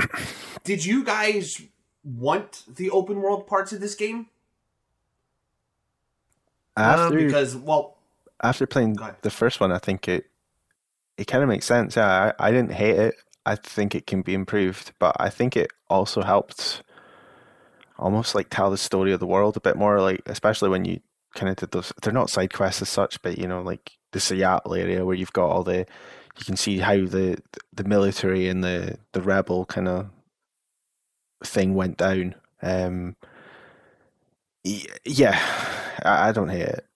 [0.64, 1.60] did you guys
[2.04, 4.26] want the open world parts of this game?
[6.76, 7.96] After Because, well,
[8.42, 10.26] after playing the first one, I think it
[11.18, 11.96] it kind of makes sense.
[11.96, 13.14] Yeah, I, I didn't hate it.
[13.44, 16.82] I think it can be improved, but I think it also helped
[17.98, 20.00] almost like tell the story of the world a bit more.
[20.00, 21.00] Like especially when you
[21.34, 21.92] kind of did those.
[22.02, 25.32] They're not side quests as such, but you know, like the Seattle area where you've
[25.32, 25.86] got all the.
[26.38, 27.38] You can see how the
[27.72, 30.08] the military and the the rebel kind of
[31.44, 32.34] thing went down.
[32.62, 33.16] Um,
[34.64, 35.38] yeah,
[36.04, 36.86] I, I don't hate it.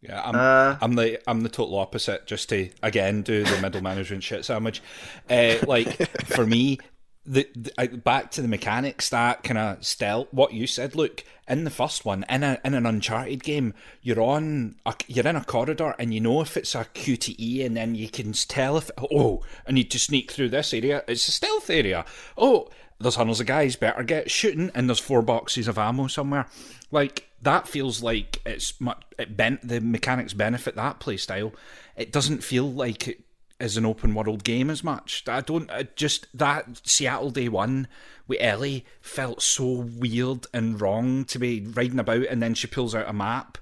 [0.00, 2.26] Yeah, I'm, Uh, I'm the I'm the total opposite.
[2.26, 4.80] Just to again do the middle management shit sandwich.
[5.28, 5.88] Uh, like
[6.26, 6.78] for me,
[7.26, 10.28] the, the back to the mechanics that kind of stealth.
[10.30, 14.20] What you said, look in the first one in a in an Uncharted game, you're
[14.20, 17.94] on a, you're in a corridor and you know if it's a QTE, and then
[17.94, 21.02] you can tell if oh, I need to sneak through this area.
[21.08, 22.04] It's a stealth area.
[22.36, 22.68] Oh.
[23.00, 23.76] There's hundreds of guys.
[23.76, 26.48] Better get shooting, and there's four boxes of ammo somewhere.
[26.90, 29.02] Like that feels like it's much.
[29.18, 31.52] It bent the mechanics benefit that play style.
[31.96, 33.20] It doesn't feel like it
[33.60, 35.24] is an open world game as much.
[35.28, 35.70] I don't.
[35.70, 37.88] I just that Seattle Day One
[38.26, 42.94] with Ellie felt so weird and wrong to be riding about, and then she pulls
[42.94, 43.58] out a map,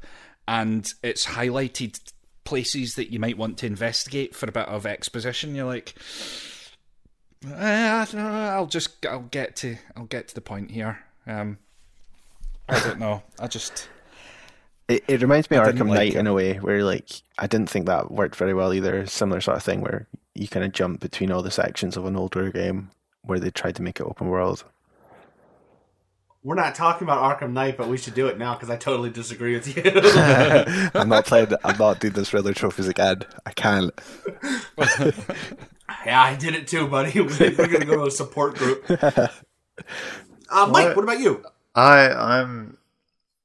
[0.46, 2.00] and it's highlighted
[2.44, 5.54] places that you might want to investigate for a bit of exposition.
[5.54, 5.94] You're like,
[7.46, 11.00] eh, I'll just I'll get to I'll get to the point here.
[11.26, 11.58] Um,
[12.68, 13.22] I don't know.
[13.38, 13.88] I just
[14.88, 16.18] It, it reminds me of Arkham like Knight it.
[16.18, 19.06] in a way, where like I didn't think that worked very well either.
[19.06, 22.16] Similar sort of thing where you kind of jump between all the sections of an
[22.16, 22.90] older game
[23.22, 24.64] where they tried to make it open world.
[26.42, 29.10] we're not talking about Arkham Knight, but we should do it now because I totally
[29.10, 29.82] disagree with you.
[30.94, 31.48] I'm not playing.
[31.64, 33.22] I'm not doing this Riddler trophies again.
[33.44, 33.90] I can't.
[36.06, 37.20] yeah, I did it too, buddy.
[37.20, 38.84] We're going to go to a support group.
[38.88, 39.28] Uh,
[40.70, 40.96] Mike, What?
[40.96, 41.42] what about you?
[41.76, 42.78] I I'm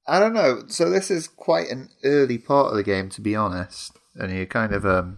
[0.07, 0.63] I don't know.
[0.67, 3.97] So this is quite an early part of the game, to be honest.
[4.15, 5.17] And you kind of um.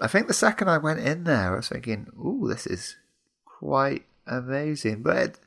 [0.00, 2.96] I think the second I went in there, I was thinking, "Ooh, this is
[3.44, 5.38] quite amazing," but it,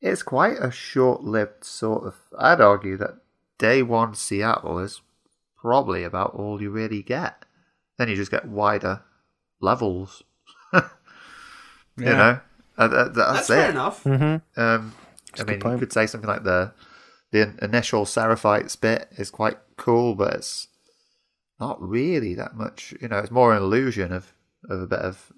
[0.00, 2.14] it's quite a short-lived sort of.
[2.38, 3.18] I'd argue that
[3.58, 5.00] day one Seattle is
[5.60, 7.44] probably about all you really get.
[7.96, 9.02] Then you just get wider
[9.60, 10.22] levels.
[11.96, 12.40] You know,
[12.76, 13.70] Uh, that- That's that's, fair it.
[13.70, 14.04] enough.
[14.56, 14.92] Um,
[15.40, 16.72] I mean, you could say something like the
[17.32, 20.68] the initial Seraphites bit is quite cool, but it's
[21.58, 22.94] not really that much.
[23.00, 24.32] You know, it's more an illusion of
[24.68, 25.32] of a bit of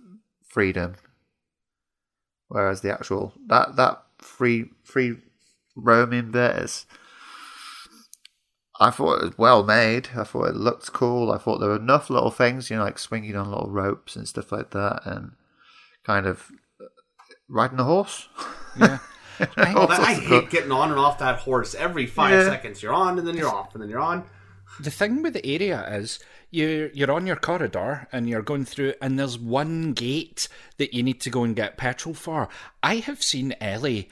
[0.46, 0.96] freedom.
[2.48, 5.16] Whereas the actual that that free free
[5.74, 6.86] roaming bit is.
[8.78, 10.10] I thought it was well made.
[10.14, 11.32] I thought it looked cool.
[11.32, 14.28] I thought there were enough little things, you know, like swinging on little ropes and
[14.28, 15.32] stuff like that, and
[16.04, 16.52] kind of
[17.48, 18.28] riding a horse.
[18.78, 18.98] Yeah.
[19.58, 22.44] Oh, that, I hate getting on and off that horse every five Yeah.
[22.50, 22.82] seconds.
[22.82, 24.24] You're on and then you're off and then you're on.
[24.80, 26.18] The thing with the area is
[26.50, 31.02] you you're on your corridor and you're going through and there's one gate that you
[31.02, 32.48] need to go and get petrol for.
[32.82, 34.08] I have seen Ellie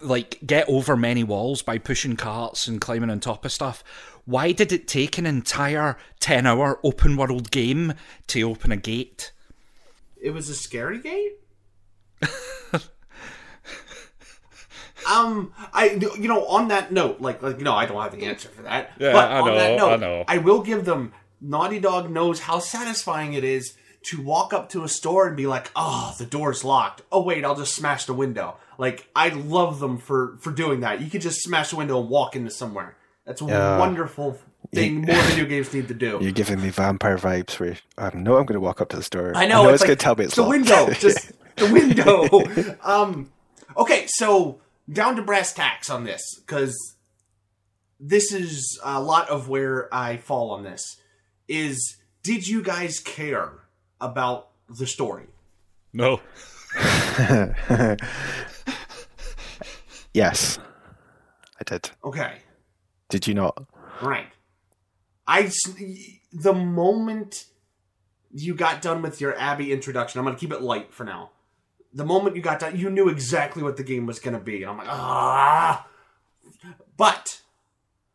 [0.00, 3.84] like get over many walls by pushing carts and climbing on top of stuff.
[4.24, 7.94] Why did it take an entire 10 hour open world game
[8.28, 9.32] to open a gate?
[10.20, 11.32] It was a scary gate.
[15.12, 18.24] um, I you know on that note, like like you know I don't have the
[18.26, 18.92] answer for that.
[18.98, 20.24] Yeah, but I on that note, I know.
[20.28, 21.12] I will give them.
[21.40, 25.46] Naughty Dog knows how satisfying it is to walk up to a store and be
[25.46, 27.02] like, "Oh, the door's locked.
[27.10, 31.00] Oh wait, I'll just smash the window." Like I love them for for doing that.
[31.00, 32.96] You could just smash the window and walk into somewhere.
[33.26, 33.78] That's a Yeah.
[33.78, 34.38] wonderful
[34.72, 35.02] thing.
[35.06, 36.18] More video games need to do.
[36.20, 39.02] You're giving me vampire vibes where I know I'm going to walk up to the
[39.02, 39.32] store.
[39.36, 40.50] I know, it's, it's, going to tell me it's the locked.
[40.50, 42.76] window, just the window.
[42.82, 43.30] um,
[43.76, 46.76] okay, so down to brass tacks on this because
[48.00, 50.82] this is a lot of where I fall on this.
[51.48, 53.52] Is did you guys care
[54.00, 55.26] about the story?
[55.92, 56.20] No.
[60.14, 60.58] yes,
[61.60, 61.90] I did.
[62.04, 62.38] Okay,
[63.08, 63.64] Did you not?
[64.00, 64.28] right.
[65.26, 65.74] I s-
[66.32, 67.44] the moment
[68.32, 71.30] you got done with your Abby introduction, I'm gonna keep it light for now.
[71.94, 74.70] The moment you got done, you knew exactly what the game was gonna be, and
[74.70, 75.86] I'm like, ah.
[76.96, 77.42] But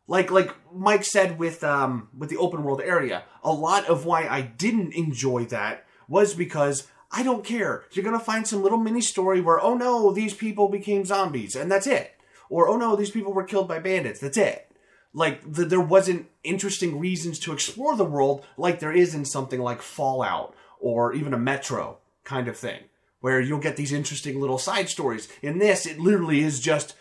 [0.08, 4.26] like like Mike said with um with the open world area, a lot of why
[4.26, 7.84] I didn't enjoy that was because I don't care.
[7.92, 11.70] You're gonna find some little mini story where oh no, these people became zombies, and
[11.70, 12.14] that's it.
[12.50, 14.20] Or oh no, these people were killed by bandits.
[14.20, 14.70] That's it.
[15.12, 19.60] Like the, there wasn't interesting reasons to explore the world like there is in something
[19.60, 22.84] like Fallout or even a Metro kind of thing,
[23.20, 25.28] where you'll get these interesting little side stories.
[25.42, 26.94] In this, it literally is just,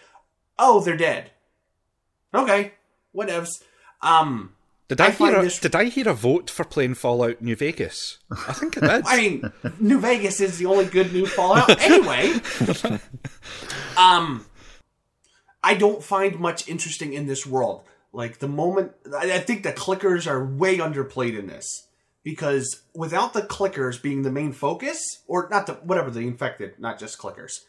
[0.58, 1.32] oh, they're dead.
[2.34, 2.74] Okay,
[3.16, 3.64] whatevs.
[4.02, 4.54] Um,
[4.88, 7.56] Did I, I hear a, this- did I hear a vote for playing Fallout New
[7.56, 8.18] Vegas?
[8.32, 9.06] I think I did.
[9.08, 12.34] I mean, New Vegas is the only good new Fallout anyway.
[13.98, 14.46] um,
[15.64, 17.84] I don't find much interesting in this world.
[18.14, 21.87] Like the moment, I think the clickers are way underplayed in this
[22.28, 27.00] because without the clickers being the main focus, or not the whatever the infected, not
[27.00, 27.62] just clickers,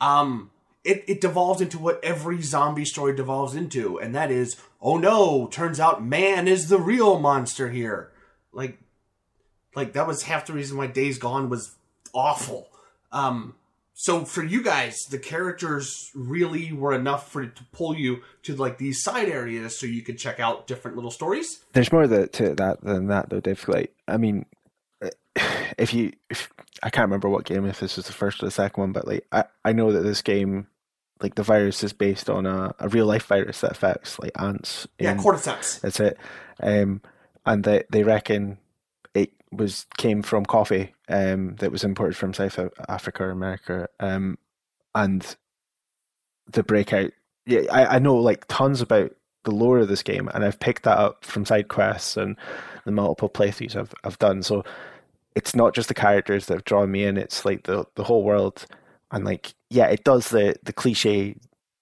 [0.00, 0.50] um,
[0.82, 5.46] it it devolves into what every zombie story devolves into, and that is, oh no,
[5.48, 8.10] turns out man is the real monster here.
[8.50, 8.78] Like
[9.74, 11.76] like that was half the reason why Days Gone was
[12.14, 12.70] awful.
[13.12, 13.56] Um,
[14.00, 18.78] so for you guys, the characters really were enough for to pull you to like
[18.78, 21.64] these side areas so you could check out different little stories.
[21.72, 23.66] There's more that, to that than that, though, Dave.
[23.66, 24.46] Like, I mean,
[25.76, 26.48] if you, if,
[26.80, 29.04] I can't remember what game, if this was the first or the second one, but
[29.04, 30.68] like, I, I know that this game,
[31.20, 34.86] like, the virus is based on a, a real life virus that affects like ants.
[35.00, 35.80] Yeah, in- cordyceps.
[35.80, 36.16] That's it.
[36.62, 37.02] Um,
[37.44, 38.58] and they they reckon
[39.22, 43.88] it was came from coffee um, that was imported from South Africa or America.
[44.00, 44.38] Um,
[44.94, 45.36] and
[46.50, 47.12] the breakout.
[47.46, 49.12] Yeah, I, I know like tons about
[49.44, 52.36] the lore of this game, and I've picked that up from side quests and
[52.84, 54.42] the multiple playthroughs I've I've done.
[54.42, 54.64] So
[55.34, 58.24] it's not just the characters that have drawn me in; it's like the the whole
[58.24, 58.66] world.
[59.10, 61.36] And like, yeah, it does the the cliche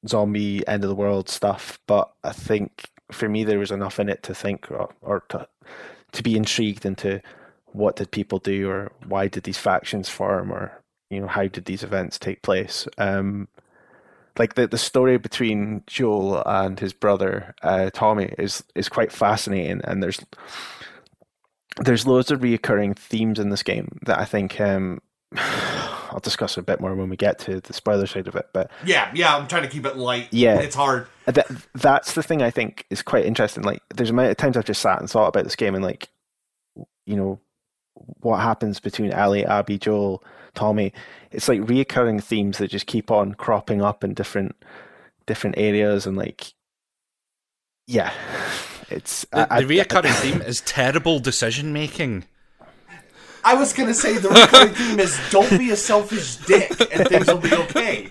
[0.06, 4.08] zombie end of the world stuff, but I think for me there was enough in
[4.08, 5.48] it to think or, or to
[6.16, 7.20] to be intrigued into
[7.66, 11.66] what did people do or why did these factions form or you know how did
[11.66, 12.88] these events take place.
[12.98, 13.48] Um,
[14.38, 19.80] like the the story between Joel and his brother uh, Tommy is is quite fascinating,
[19.84, 20.20] and there's
[21.82, 25.00] there's loads of reoccurring themes in this game that I think um,
[25.36, 28.48] I'll discuss it a bit more when we get to the spoiler side of it,
[28.52, 28.70] but.
[28.84, 29.36] Yeah, yeah.
[29.36, 30.28] I'm trying to keep it light.
[30.30, 30.60] Yeah.
[30.60, 31.06] it's hard.
[31.26, 33.64] that that's the thing I think is quite interesting.
[33.64, 35.84] Like, there's a amount of times I've just sat and thought about this game and
[35.84, 36.08] like,
[37.06, 37.40] you know,
[38.20, 40.22] what happens between Ellie, Abby, Joel,
[40.54, 40.92] Tommy.
[41.32, 44.54] It's like reoccurring themes that just keep on cropping up in different
[45.26, 46.52] different areas and like,
[47.86, 48.12] yeah,
[48.90, 52.24] it's The, I- the I- reoccurring theme is terrible decision making.
[53.46, 57.26] I was gonna say the recurring theme is don't be a selfish dick and things
[57.28, 58.10] will be okay.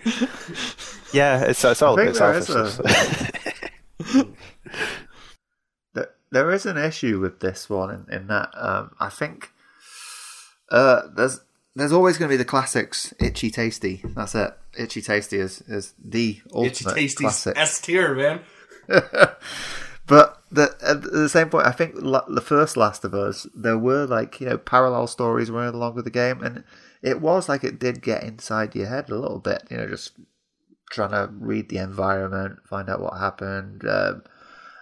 [1.13, 3.31] yeah, it's it's all I a bit think there is selfish.
[5.93, 9.51] There, there is an issue with this one in, in that um, I think
[10.71, 11.41] uh, there's
[11.75, 13.13] there's always going to be the classics.
[13.19, 14.01] Itchy Tasty.
[14.03, 14.57] That's it.
[14.77, 17.57] Itchy Tasty is is the It's ultimate tasty classic.
[17.57, 18.39] S tier, man.
[20.07, 23.77] But the, at the same point, I think la- the first Last of Us, there
[23.77, 26.63] were like you know parallel stories running along with the game, and
[27.01, 29.63] it was like it did get inside your head a little bit.
[29.69, 30.11] You know, just
[30.91, 33.87] trying to read the environment, find out what happened.
[33.87, 34.23] Um,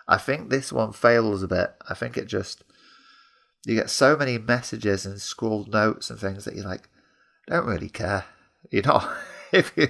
[0.07, 1.73] I think this one fails a bit.
[1.89, 2.63] I think it just
[3.65, 6.89] you get so many messages and scrawled notes and things that you're like,
[7.47, 8.25] don't really care.
[8.71, 9.09] You're not.
[9.53, 9.87] If you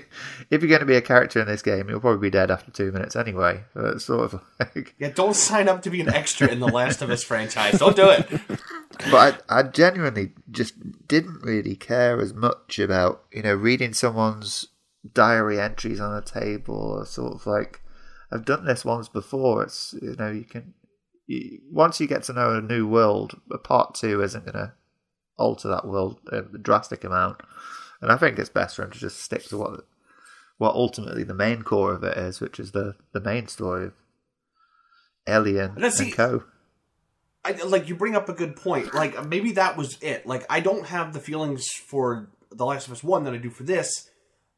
[0.49, 2.69] if you're going to be a character in this game, you'll probably be dead after
[2.69, 3.63] two minutes anyway.
[3.73, 7.01] So sort of like, Yeah, don't sign up to be an extra in the Last
[7.01, 7.79] of Us franchise.
[7.79, 8.27] Don't do it.
[9.09, 14.67] but I, I genuinely just didn't really care as much about you know reading someone's
[15.13, 17.81] diary entries on a table or sort of like
[18.31, 19.63] I've done this once before.
[19.63, 20.73] It's you know you can
[21.27, 24.73] you, once you get to know a new world, a part two isn't going to
[25.37, 27.41] alter that world a drastic amount.
[28.03, 29.85] And I think it's best for him to just stick to what
[30.57, 33.93] what ultimately the main core of it is, which is the the main story of
[35.25, 36.43] Ellie and, Let's and see- Co.
[37.45, 38.93] I, like you bring up a good point.
[38.93, 40.25] Like maybe that was it.
[40.25, 43.49] Like I don't have the feelings for The Last of Us One that I do
[43.49, 44.09] for this,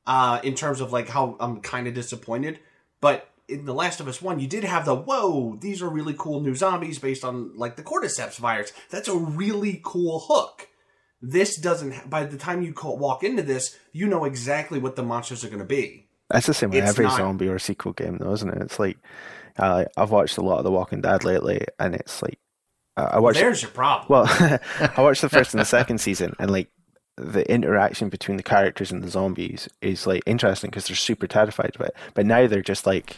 [0.08, 2.60] uh, in terms of like how I'm kind of disappointed.
[3.00, 6.16] But in The Last of Us One, you did have the whoa, these are really
[6.18, 8.74] cool new zombies based on like the cordyceps virus.
[8.90, 10.70] That's a really cool hook.
[11.22, 11.92] This doesn't.
[11.94, 15.44] ha- By the time you call, walk into this, you know exactly what the monsters
[15.44, 16.08] are going to be.
[16.30, 18.62] That's the same with It's every not- zombie or sequel game, though, isn't it?
[18.62, 18.98] It's like
[19.58, 22.40] uh, I've watched a lot of The Walking Dead lately, and it's like
[22.98, 23.40] uh, I watched.
[23.40, 24.08] There's your problem.
[24.10, 24.26] Well,
[24.98, 26.70] I watched the first and the second season, and like
[27.18, 31.72] the interaction between the characters and the zombies is like interesting because they're super terrified
[31.76, 31.96] of it.
[32.14, 33.16] But now they're just like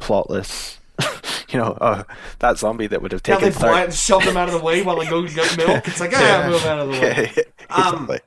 [0.00, 0.77] plotless.
[1.52, 2.04] you know, oh,
[2.40, 4.82] that zombie that would have taken they fly and shove them out of the way
[4.82, 5.86] while they go get milk.
[5.88, 7.32] It's like ah, move out of the way.
[7.70, 8.20] Um, exactly.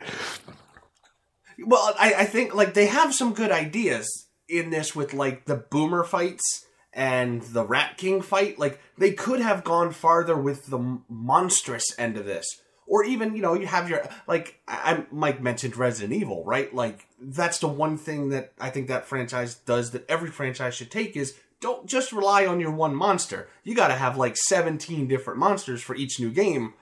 [1.66, 5.56] Well, I, I think like they have some good ideas in this with like the
[5.56, 6.64] boomer fights
[6.94, 8.60] and the Rat King fight.
[8.60, 13.42] Like they could have gone farther with the monstrous end of this, or even you
[13.42, 16.72] know you have your like I, I- Mike mentioned Resident Evil, right?
[16.74, 20.92] Like that's the one thing that I think that franchise does that every franchise should
[20.92, 23.48] take is don't just rely on your one monster.
[23.64, 26.74] You got to have like seventeen different monsters for each new game,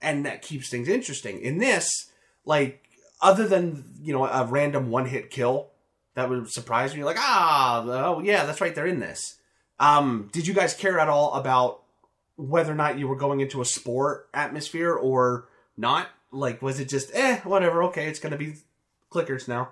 [0.00, 1.40] and that keeps things interesting.
[1.40, 2.10] In this,
[2.44, 2.88] like
[3.20, 5.68] other than you know a random one hit kill
[6.14, 9.38] that would surprise me like ah oh yeah that's right they're in this
[9.78, 11.82] um did you guys care at all about
[12.36, 16.88] whether or not you were going into a sport atmosphere or not like was it
[16.88, 18.54] just eh whatever okay it's gonna be
[19.12, 19.70] clickers now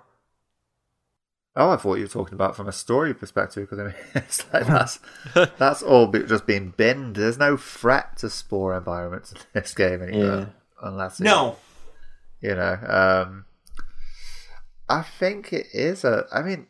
[1.59, 4.45] Oh, I thought you were talking about from a story perspective because I mean, it's
[4.53, 4.99] like that's
[5.57, 7.15] that's all be, just being binned.
[7.15, 11.55] There's no threat to spore environments in this game anymore, unless it- no
[12.41, 12.77] you know.
[12.87, 13.45] Um,
[14.89, 16.25] I think it is a.
[16.31, 16.67] I mean,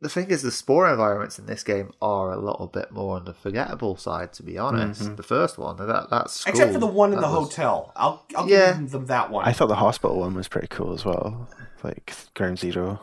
[0.00, 3.26] the thing is, the spore environments in this game are a little bit more on
[3.26, 4.32] the forgettable side.
[4.34, 7.92] To be honest, the first one that that's except for the one in the hotel
[7.96, 8.72] i'll, I'll Yeah.
[8.78, 11.48] give them that one I thought the hospital one was pretty cool as well,
[11.84, 13.00] like Ground Zero.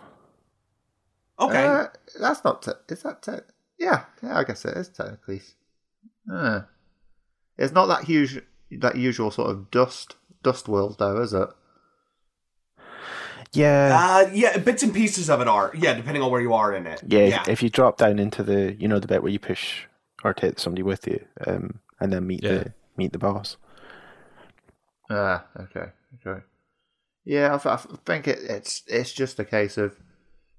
[1.39, 1.87] Okay Uh,
[2.19, 2.61] that's not.
[2.63, 3.21] Te- is that?
[3.21, 3.45] Te-
[3.79, 4.37] yeah, yeah.
[4.37, 5.41] I guess it is technically.
[6.31, 6.61] Uh,
[7.57, 8.41] it's not that huge.
[8.71, 11.49] That usual sort of dust dust world, though, is it?
[13.53, 16.75] Yeah, uh yeah bits and pieces of it are yeah depending on where you are
[16.75, 17.25] in it yeah.
[17.25, 17.43] yeah.
[17.47, 19.85] If you drop down into the, you know, the bit where you push
[20.23, 22.49] or take somebody with you, um, and then meet Yeah.
[22.49, 23.55] the meet the boss.
[25.09, 25.91] Ah, okay,
[26.25, 26.43] okay.
[27.23, 29.97] Yeah, I, th- I think it, it's it's just a case of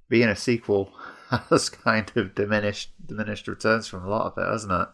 [0.09, 0.92] being a sequel
[1.50, 4.88] has kind of diminished diminished returns from a lot of it, hasn't it?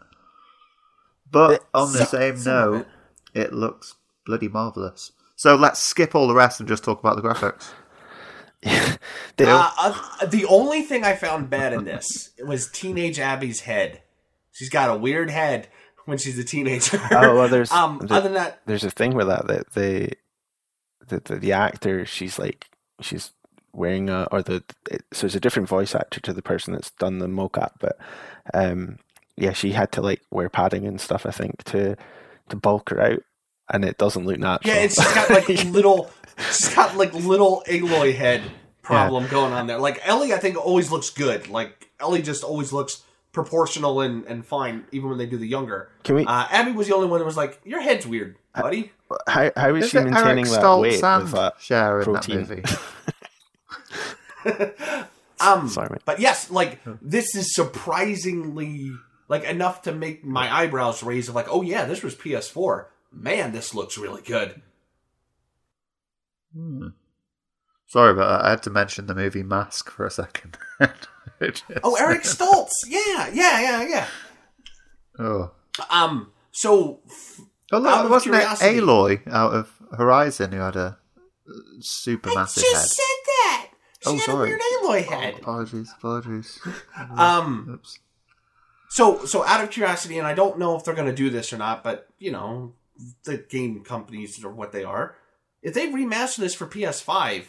[1.30, 2.86] But on the Some- same some note,
[3.34, 3.94] it looks
[4.26, 5.12] bloody marvelous.
[5.36, 7.70] So let's skip all the rest and just talk about the graphics.
[9.36, 14.00] They- Uh, uh, the only thing I found bad in this was teenage Abby's head.
[14.52, 15.68] She's got a weird head
[16.06, 17.00] when she's a teenager.
[17.10, 17.98] Oh well, there's um.
[17.98, 20.12] the- other than that, there's a thing with that that the
[21.08, 22.68] the the, the actor she's like
[23.00, 23.32] she's
[23.74, 26.90] wearing a or the it, so it's a different voice actor to the person that's
[26.92, 27.96] done the mocap, but
[28.52, 28.98] um
[29.36, 31.96] yeah, she had to like wear padding and stuff I think to
[32.48, 33.22] to bulk her out,
[33.72, 34.74] and it doesn't look natural.
[34.74, 36.10] yeah, it's she's got like little.
[36.48, 38.42] She's got like little Aloy head
[38.82, 39.78] problem going on there.
[39.78, 41.48] Like Ellie, I think always looks good.
[41.48, 43.02] Like Ellie just always looks
[43.32, 45.90] proportional and, and fine, even when they do the younger.
[46.02, 46.24] Can we?
[46.24, 48.92] Uh, Abby was the only one that was like, "Your head's weird, buddy."
[49.28, 51.54] how how is Is she maintaining Eric that Stoltz weight with that?
[51.60, 52.46] share in protein?
[52.46, 52.62] that movie?
[55.40, 56.02] Um, Sorry, mate.
[56.04, 58.92] but yes, like this is surprisingly
[59.28, 61.28] like enough to make my eyebrows raise.
[61.28, 62.86] Of like, oh yeah, this was PS4.
[63.12, 64.62] Man, this looks really good.
[67.86, 70.56] Sorry, but I had to mention the movie Mask for a second.
[71.40, 72.70] Just- Oh, Eric Stoltz.
[72.86, 74.06] Yeah, yeah, yeah, yeah.
[75.18, 75.50] Oh,
[75.90, 76.32] Um.
[76.52, 77.40] So f-
[77.72, 78.44] Oh, Out look, of wasn't it.
[78.44, 80.98] Aloy out of Horizon who had a
[81.80, 83.13] super I massive just head?
[84.04, 84.10] That.
[84.10, 84.48] She Oh, had sorry.
[84.48, 86.60] a weird Aloy Oh, apologies, apologies.
[87.16, 87.68] Um.
[87.74, 87.98] Oops.
[88.88, 91.52] So, so out of curiosity, and I don't know if they're going to do this
[91.52, 92.74] or not, but you know,
[93.24, 95.16] the game companies are what they are.
[95.62, 97.44] If they remaster this for PS5,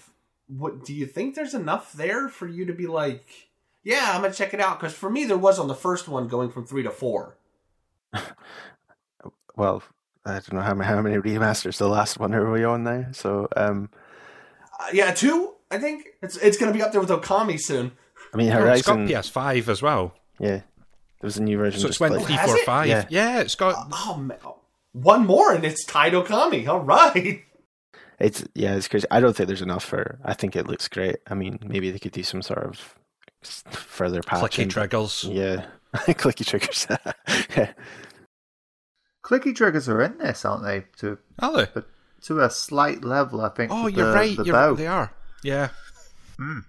[0.47, 1.35] what do you think?
[1.35, 3.49] There's enough there for you to be like,
[3.83, 4.79] yeah, I'm gonna check it out.
[4.79, 7.37] Because for me, there was on the first one going from three to four.
[9.57, 9.83] Well,
[10.25, 13.05] I don't know how many, how many remasters the last one are we on now.
[13.13, 13.89] So, um,
[14.79, 15.53] Uh, yeah, two.
[15.75, 17.91] I think it's it's gonna be up there with Okami soon.
[18.33, 20.13] I mean, Oh, it's got PS5 as well.
[20.39, 20.61] yeah,
[21.21, 21.79] there's a new version.
[21.81, 22.65] So it's just went like- three, four, it?
[22.65, 22.87] five.
[22.87, 23.05] Yeah.
[23.09, 23.39] Yeah.
[23.41, 23.75] it's got.
[23.91, 24.37] Oh, oh man,
[24.93, 26.67] one more and it's tied Okami.
[26.67, 27.43] All right.
[28.19, 29.05] It's yeah, it's crazy.
[29.11, 30.19] I don't think there's enough for.
[30.23, 31.17] I think it looks great.
[31.27, 32.95] I mean, maybe they could do some sort of
[33.43, 34.69] further patching.
[34.69, 35.23] Clicky triggers.
[35.95, 36.87] Yeah, clicky triggers.
[37.57, 37.71] yeah.
[39.23, 40.85] Clicky triggers are in this, aren't they?
[40.99, 41.67] To Are they?
[41.73, 41.87] but
[42.23, 43.71] to a slight level, I think.
[43.71, 44.37] Oh, you're the, right.
[44.37, 45.11] The You're, they are.
[45.43, 45.69] Yeah.
[46.39, 46.61] Oh,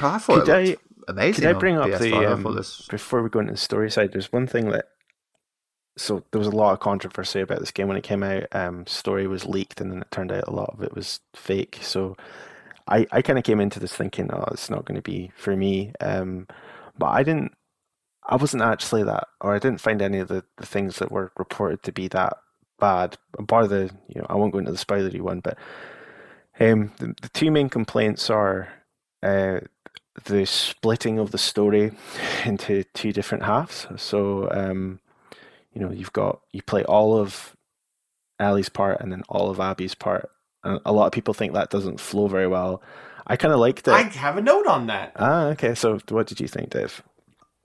[0.00, 1.44] I thought Could it I amazing.
[1.46, 1.98] could I bring up PS5.
[2.00, 4.12] the um, this- before we go into the story side?
[4.12, 4.86] There's one thing that.
[5.96, 8.44] So there was a lot of controversy about this game when it came out.
[8.52, 11.78] Um, story was leaked, and then it turned out a lot of it was fake.
[11.82, 12.16] So,
[12.88, 15.54] I I kind of came into this thinking, oh, it's not going to be for
[15.54, 15.92] me.
[16.00, 16.48] Um,
[16.98, 17.52] but I didn't.
[18.26, 21.30] I wasn't actually that, or I didn't find any of the, the things that were
[21.38, 22.38] reported to be that
[22.80, 23.16] bad.
[23.38, 25.58] Bar the, you know, I won't go into the spoilery one, but
[26.60, 28.68] um, the, the two main complaints are
[29.22, 29.60] uh,
[30.24, 31.92] the splitting of the story
[32.44, 33.86] into two different halves.
[33.96, 35.00] So, um,
[35.72, 37.56] you know, you've got you play all of
[38.38, 40.30] Ellie's part and then all of Abby's part.
[40.62, 42.82] And a lot of people think that doesn't flow very well.
[43.26, 43.92] I kind of liked it.
[43.92, 45.12] I have a note on that.
[45.16, 45.74] Ah, okay.
[45.74, 47.02] So, what did you think, Dave?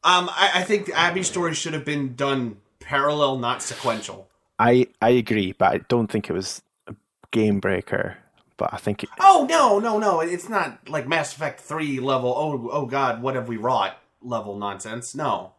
[0.03, 4.29] Um, I, I think Abby's story should have been done parallel, not sequential.
[4.57, 6.95] I I agree, but I don't think it was a
[7.31, 8.17] game breaker.
[8.59, 10.19] But I think it, Oh no, no, no!
[10.19, 12.33] It's not like Mass Effect three level.
[12.35, 13.97] Oh, oh God, what have we wrought?
[14.21, 15.15] Level nonsense.
[15.15, 15.53] No.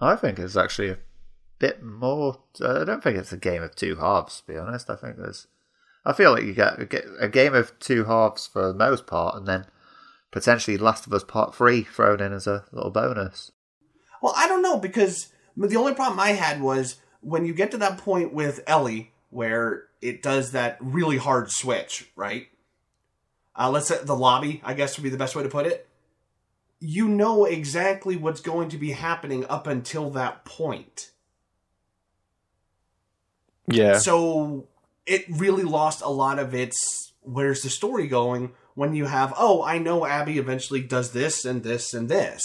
[0.00, 0.98] I think it's actually a
[1.60, 2.40] bit more.
[2.60, 4.40] I don't think it's a game of two halves.
[4.40, 5.46] To be honest, I think there's.
[6.04, 9.06] I feel like you get a, get a game of two halves for the most
[9.06, 9.64] part, and then
[10.32, 13.52] potentially Last of Us Part Three thrown in as a little bonus.
[14.20, 17.78] Well, I don't know because the only problem I had was when you get to
[17.78, 22.46] that point with Ellie where it does that really hard switch, right?
[23.56, 25.88] Uh, let's say the lobby, I guess would be the best way to put it.
[26.80, 31.10] You know exactly what's going to be happening up until that point.
[33.66, 34.68] yeah, So
[35.06, 39.62] it really lost a lot of its where's the story going when you have, oh,
[39.62, 42.42] I know Abby eventually does this and this and this.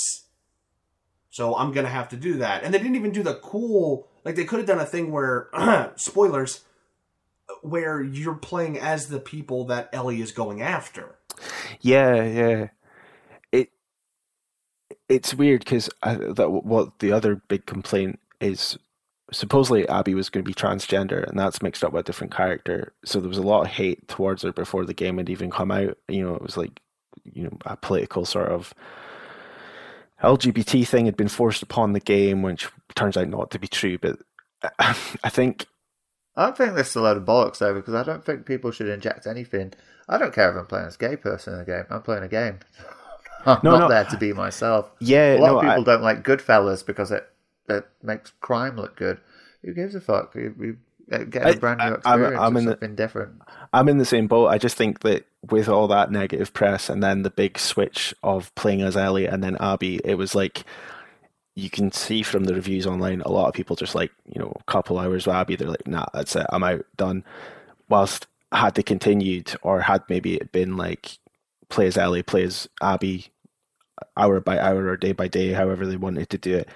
[1.32, 2.64] So I'm going to have to do that.
[2.64, 5.50] And they didn't even do the cool, like they could have done a thing where,
[5.96, 6.62] spoilers,
[7.62, 11.16] where you're playing as the people that Ellie is going after.
[11.82, 12.68] yeah, yeah.
[13.52, 13.70] It
[15.08, 18.78] it's weird because uh, that what the other big complaint is
[19.32, 22.94] supposedly Abby was going to be transgender, and that's mixed up with a different character.
[23.06, 25.72] So there was a lot of hate towards her before the game had even come
[25.72, 25.98] out.
[26.08, 26.82] You know, it was like
[27.24, 28.74] you know a political sort of
[30.24, 33.98] LGBT thing had been forced upon the game, which turns out not to be true.
[33.98, 34.20] But
[34.80, 35.66] I think
[36.40, 38.72] I don't think this is a load of bollocks though, because I don't think people
[38.72, 39.74] should inject anything.
[40.08, 41.84] I don't care if I'm playing as a gay person in a game.
[41.90, 42.60] I'm playing a game.
[43.46, 43.88] I'm No, not no.
[43.90, 44.90] there to be myself.
[45.00, 47.30] yeah, a lot no, of people I, don't like Goodfellas because it
[47.68, 49.20] it makes crime look good.
[49.64, 50.34] Who gives a fuck?
[50.34, 50.70] We, we
[51.12, 53.42] uh, get I- a brand new I- I'm- experience I'm of in the- different.
[53.72, 54.48] I'm in the same boat.
[54.48, 58.54] I just think that with all that negative press and then the big switch of
[58.56, 60.64] playing as Ellie and then Abby, it was like
[61.60, 64.54] you can see from the reviews online, a lot of people just like, you know,
[64.60, 67.24] a couple hours Abby, they're like, nah, that's it, I'm out, done.
[67.88, 71.18] Whilst had they continued, or had maybe it been like
[71.70, 73.28] play as Ellie, play as Abby,
[74.18, 76.70] hour by hour or day by day, however they wanted to do it,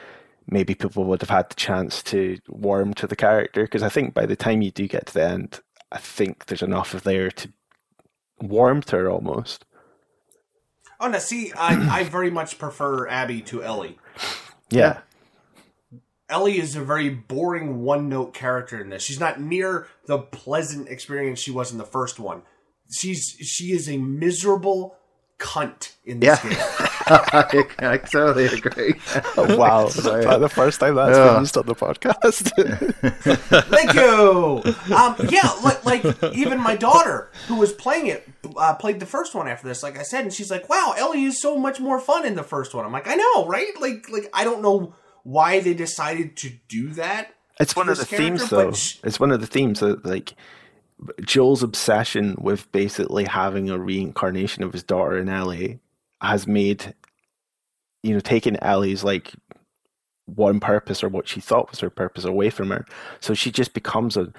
[0.48, 3.64] maybe people would have had the chance to warm to the character.
[3.64, 5.60] Because I think by the time you do get to the end,
[5.92, 7.52] I think there's enough of there to
[8.42, 9.66] warm to her almost.
[11.00, 13.98] Oh, no, see, I, I very much prefer Abby to Ellie.
[14.74, 15.00] Yeah.
[16.30, 19.04] Ellie is a very boring one note character in this.
[19.04, 22.42] She's not near the pleasant experience she was in the first one.
[22.92, 24.96] She's she is a miserable
[25.38, 26.50] cunt in this Yeah.
[26.50, 26.88] game.
[27.06, 28.96] I, I totally agree.
[29.38, 29.88] Oh, wow.
[29.90, 30.26] Sorry.
[30.40, 31.34] the first time that's Yeah.
[31.34, 32.52] been used on the podcast.
[33.70, 34.96] Thank you.
[34.96, 38.28] Um, yeah, like, like even my daughter who was playing it
[38.58, 41.24] uh, played the first one after this, like I said, and she's like, "Wow, Ellie
[41.24, 43.70] is so much more fun in the first one." I'm like, "I know, right?
[43.80, 47.34] Like, like I don't know why they decided to do that.
[47.60, 48.68] It's one of the themes, though.
[48.72, 50.34] but sh- It's one of the themes that, like,
[51.22, 55.80] Joel's obsession with basically having a reincarnation of his daughter in Ellie
[56.24, 56.96] has made,
[58.02, 59.34] you know, taking Ellie's, like,
[60.26, 62.86] one purpose or what she thought was her purpose away from her.
[63.20, 64.32] So she just becomes a,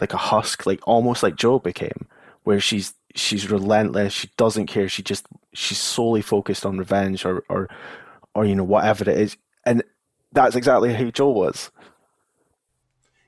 [0.00, 2.08] like, a husk, like, almost like Joe became,
[2.44, 4.14] where she's, she's relentless.
[4.14, 4.88] She doesn't care.
[4.88, 7.68] She just, she's solely focused on revenge or, or,
[8.34, 9.36] or, you know, whatever it is.
[9.64, 9.84] And
[10.32, 11.70] that's exactly who Joe was.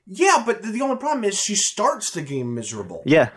[0.07, 3.03] Yeah, but the only problem is she starts the game miserable.
[3.05, 3.29] Yeah.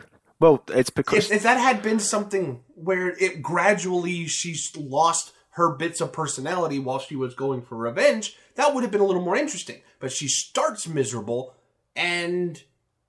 [0.43, 5.71] Well, it's because If, if that had been something where it gradually she's lost her
[5.71, 9.23] bits of personality while she was going for revenge, that would have been a little
[9.25, 9.81] more interesting.
[10.01, 11.55] But she starts miserable,
[11.95, 12.61] and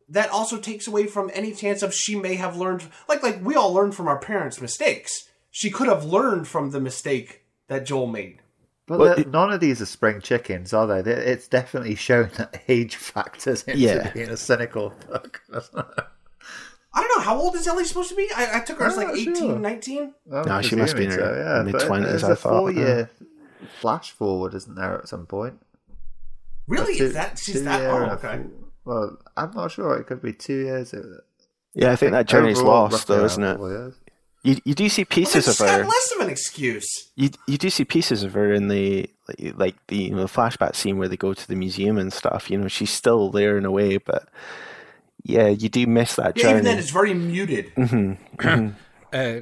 [0.10, 2.84] that also takes away from any chance of she may have learned.
[3.10, 5.28] Like like we all learn from our parents' mistakes.
[5.50, 8.40] She could have learned from the mistake that Joel made.
[8.86, 11.02] But Well, the- it- none of these are spring chickens, are they?
[11.02, 14.12] They- It's definitely shown that age factors into Yeah.
[14.12, 15.42] being a cynical fuck.
[16.94, 18.30] I don't know how old is Ellie supposed to be.
[18.36, 19.60] I, I took her as I'm like uh, not 18, sure.
[19.60, 20.14] 19.
[20.32, 21.64] I'm No, she must be in presuming her yeah.
[21.72, 23.66] Mid-twenties, There's I a thought, four-year uh.
[23.82, 25.60] flash forward, isn't there, at some point?
[26.68, 26.98] Really?
[26.98, 27.82] Two- is that she's that?
[27.90, 28.10] old?
[28.10, 28.42] Oh, okay.
[28.86, 29.98] Well, I'm not sure.
[29.98, 30.94] It could be two years.
[31.74, 33.60] yeah, I think that journey's Overall, lost, though, isn't it?
[33.60, 33.94] years.
[34.44, 35.86] You you do see pieces she's of her.
[35.86, 37.12] less of an excuse.
[37.16, 40.28] You you do see pieces of her in the like, like the you know the
[40.28, 42.52] flashback scene where they go to the museum and stuff.
[42.52, 44.28] You know, she's still there in a way, but
[45.24, 46.52] yeah, you do miss that Yeah, journey.
[46.54, 47.72] even then, it's very muted.
[49.14, 49.42] Uh,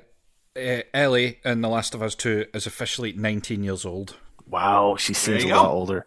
[0.60, 4.18] uh, Ellie in The Last of Us 2 is officially 19 years old.
[4.46, 6.06] wow, she seems a you lot older.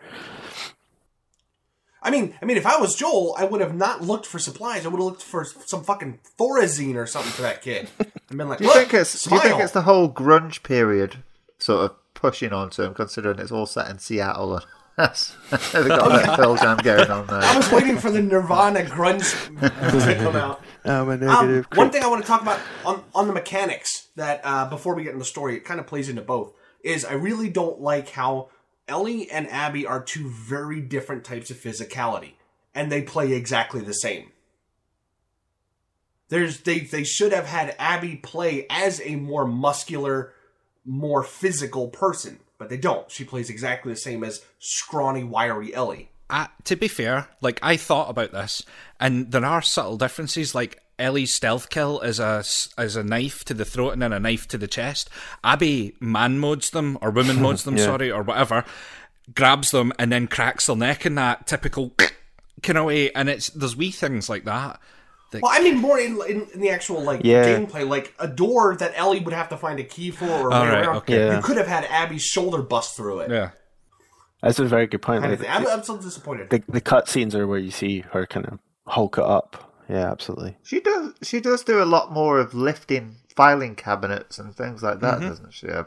[2.02, 4.84] I mean, I mean, if I was Joel, I would have not looked for supplies.
[4.84, 7.88] I would have looked for some fucking Thorazine or something for that kid,
[8.28, 9.08] and been like, Do you think it's?
[9.18, 11.22] smile." Do you think it's the whole grunge period
[11.56, 14.60] sort of pushing onto him, considering it's all set in Seattle?
[14.96, 15.34] And that's,
[15.72, 20.14] they've got that Pearl Jam going on I was waiting for the Nirvana grunge to
[20.16, 20.62] come out.
[20.84, 24.40] I'm a Um, one thing I want to talk about on, on the mechanics that
[24.44, 26.52] uh, before we get into the story, it kind of plays into both.
[26.82, 28.50] Is I really don't like how
[28.86, 32.32] Ellie and Abby are two very different types of physicality,
[32.74, 34.30] and they play exactly the same.
[36.28, 40.34] There's they they should have had Abby play as a more muscular,
[40.84, 43.10] more physical person, but they don't.
[43.10, 46.08] She plays exactly the same as scrawny, wiry Ellie.
[46.30, 48.64] Uh, to be fair, like I thought about this,
[48.98, 50.54] and there are subtle differences.
[50.54, 54.12] Like Ellie's stealth kill is a s- is a knife to the throat and then
[54.14, 55.10] a knife to the chest.
[55.44, 57.84] Abby man modes them or woman modes them, Yeah.
[57.84, 58.64] sorry, or whatever,
[59.34, 61.92] grabs them and then cracks their neck in that typical
[62.62, 63.10] kind of way.
[63.12, 64.80] And it's there's wee things like that.
[65.34, 67.44] That Well, I mean more in, in, in the actual like Yeah.
[67.44, 70.62] gameplay, like a door that Ellie would have to find a key for, or All
[70.62, 70.96] way right, around.
[70.98, 71.26] okay.
[71.26, 71.36] Yeah.
[71.36, 73.30] You could have had Abby's shoulder bust through it.
[73.30, 73.50] yeah.
[74.42, 75.22] That's a very good point.
[75.22, 75.48] Like, thing.
[75.50, 76.50] I'm, I'm so disappointed.
[76.50, 79.72] the the cut scenes are where you see her kind of hulk it up.
[79.88, 80.56] Yeah, absolutely.
[80.62, 81.14] She does.
[81.22, 85.28] She does do a lot more of lifting filing cabinets and things like that, mm-hmm.
[85.28, 85.66] doesn't she?
[85.66, 85.84] Yeah.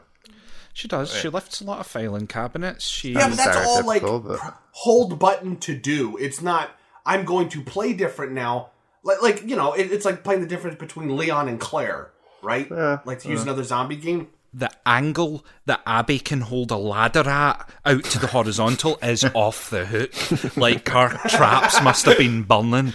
[0.72, 1.12] She does.
[1.12, 2.84] She lifts a lot of filing cabinets.
[2.84, 4.40] She yeah, but that's all like but-
[4.72, 6.16] hold button to do.
[6.16, 6.70] It's not.
[7.06, 8.70] I'm going to play different now.
[9.04, 12.10] Like, like you know, it, it's like playing the difference between Leon and Claire,
[12.42, 12.66] right?
[12.70, 14.28] Yeah, like to use another zombie game.
[14.54, 19.70] the angle that Abby can hold a ladder at out to the horizontal is off
[19.70, 20.56] the hook.
[20.56, 22.92] Like her traps must have been burning.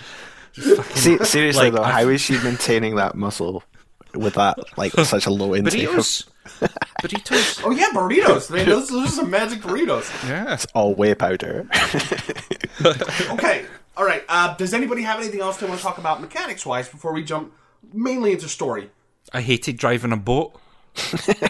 [0.54, 3.64] Se- seriously Like, though, I- how is she maintaining that muscle
[4.14, 5.84] with that like such a low intake?
[5.90, 6.28] of- Burritos.
[7.02, 7.62] Burritos.
[7.66, 8.52] Oh yeah, burritos.
[8.52, 10.06] Man, those, those are some magic burritos.
[10.28, 10.54] Yeah.
[10.54, 11.68] It's all whey powder.
[13.32, 13.66] Okay.
[13.96, 14.24] All right.
[14.28, 17.24] Uh, does anybody have anything else they want to talk about mechanics wise before we
[17.24, 17.54] jump
[17.94, 18.90] mainly into story?
[19.32, 20.60] I hated driving a boat.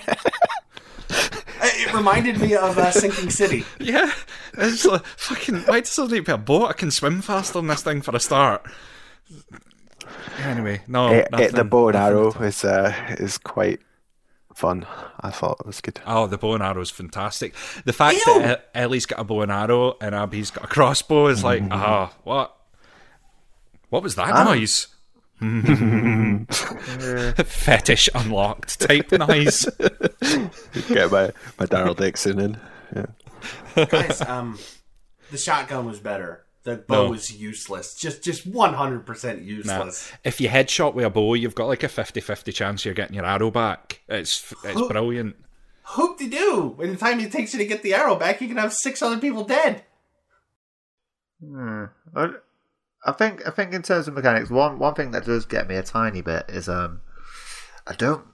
[1.66, 3.64] It reminded me of uh, Sinking City.
[3.80, 4.12] Yeah.
[4.58, 6.68] It's like, fucking, why does there need to be a boat?
[6.70, 8.66] I can swim faster than this thing for a start.
[10.39, 11.08] Anyway, no.
[11.08, 13.80] Eh, nothing- the bow and arrow is uh, is quite
[14.54, 14.86] fun.
[15.20, 15.99] I thought it was good.
[16.06, 17.54] Oh, the bow and arrow is fantastic.
[17.86, 18.39] The fact Ew.
[18.41, 21.72] that Ellie's got a bow and arrow and Abby's got a crossbow is like, Mm-hmm.
[21.74, 22.56] ah, what?
[23.89, 24.88] What was that noise?
[27.45, 29.66] Fetish unlocked type noise.
[30.88, 32.58] Get my my Daryl Dixon in.
[32.95, 33.86] Yeah.
[33.86, 34.58] Guys, um,
[35.32, 36.43] the shotgun was better.
[36.64, 37.09] The bow No.
[37.09, 37.93] was useless.
[37.95, 39.45] Just just one hundred percent Nah.
[39.47, 40.11] useless.
[40.24, 43.26] If you headshot with a bow, you've got like a 50-50 chance you're getting your
[43.26, 44.01] arrow back.
[44.07, 45.36] It's it's brilliant.
[45.84, 46.76] Hoop de doo.
[46.78, 49.01] By the time it takes you to get the arrow back, you can have six
[49.01, 49.84] other people dead.
[51.43, 51.86] Hmm.
[52.16, 52.30] I,
[53.05, 55.76] I think I think in terms of mechanics, one one thing that does get me
[55.76, 57.01] a tiny bit is um,
[57.86, 58.26] I don't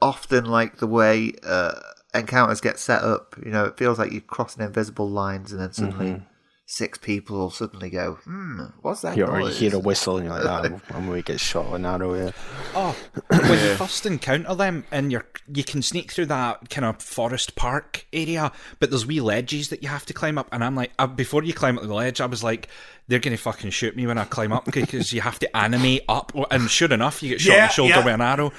[0.00, 1.78] often like the way uh,
[2.14, 3.34] encounters get set up.
[3.44, 6.22] You know, it feels like you're crossing invisible lines, and then suddenly
[6.70, 10.18] six people will suddenly go, "Hmm, what's that You, or you noise?" hear a whistle
[10.18, 12.14] and you're like, oh, I'm going to get shot with an arrow.
[12.14, 12.30] Yeah.
[12.74, 12.94] Oh,
[13.30, 17.56] when you first encounter them, and you're you can sneak through that kind of forest
[17.56, 20.46] park area, but there's wee ledges that you have to climb up.
[20.52, 22.68] And I'm like, uh, before you climb up the ledge, I was like,
[23.08, 26.32] they're gonna fucking shoot me when I climb up because you have to animate up.
[26.50, 28.04] And sure enough, you get shot in the shoulder yeah.
[28.04, 28.52] with an arrow.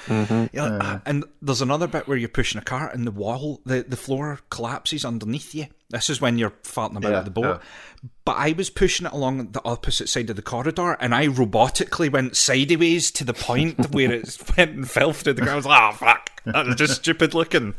[0.52, 3.60] You're like, "Ah," and there's another bit where you're pushing a cart, and the wall,
[3.64, 5.66] the the floor collapses underneath you.
[5.90, 7.60] This is when you're farting about Yeah, the boat.
[8.24, 12.10] But I was pushing it along the opposite side of the corridor, and I robotically
[12.10, 15.52] went sideways to the point where it went and fell through the ground.
[15.52, 16.30] I was like, oh, fuck.
[16.44, 17.74] That was just stupid looking.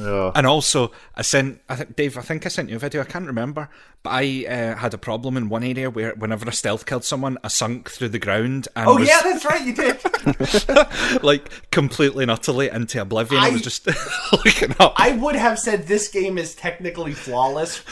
[0.00, 0.32] Oh.
[0.34, 3.04] And also, I sent, I think, Dave, I think I sent you a video, I
[3.04, 3.68] can't remember,
[4.02, 7.36] but I uh, had a problem in one area where whenever I stealth killed someone,
[7.42, 9.66] I sunk through the ground and Oh was yeah, that's right.
[9.66, 11.22] You did.
[11.24, 13.42] like completely and utterly into oblivion.
[13.42, 13.86] I, I- was just
[14.32, 14.94] looking up.
[14.96, 17.82] I would have said this game is technically flawless,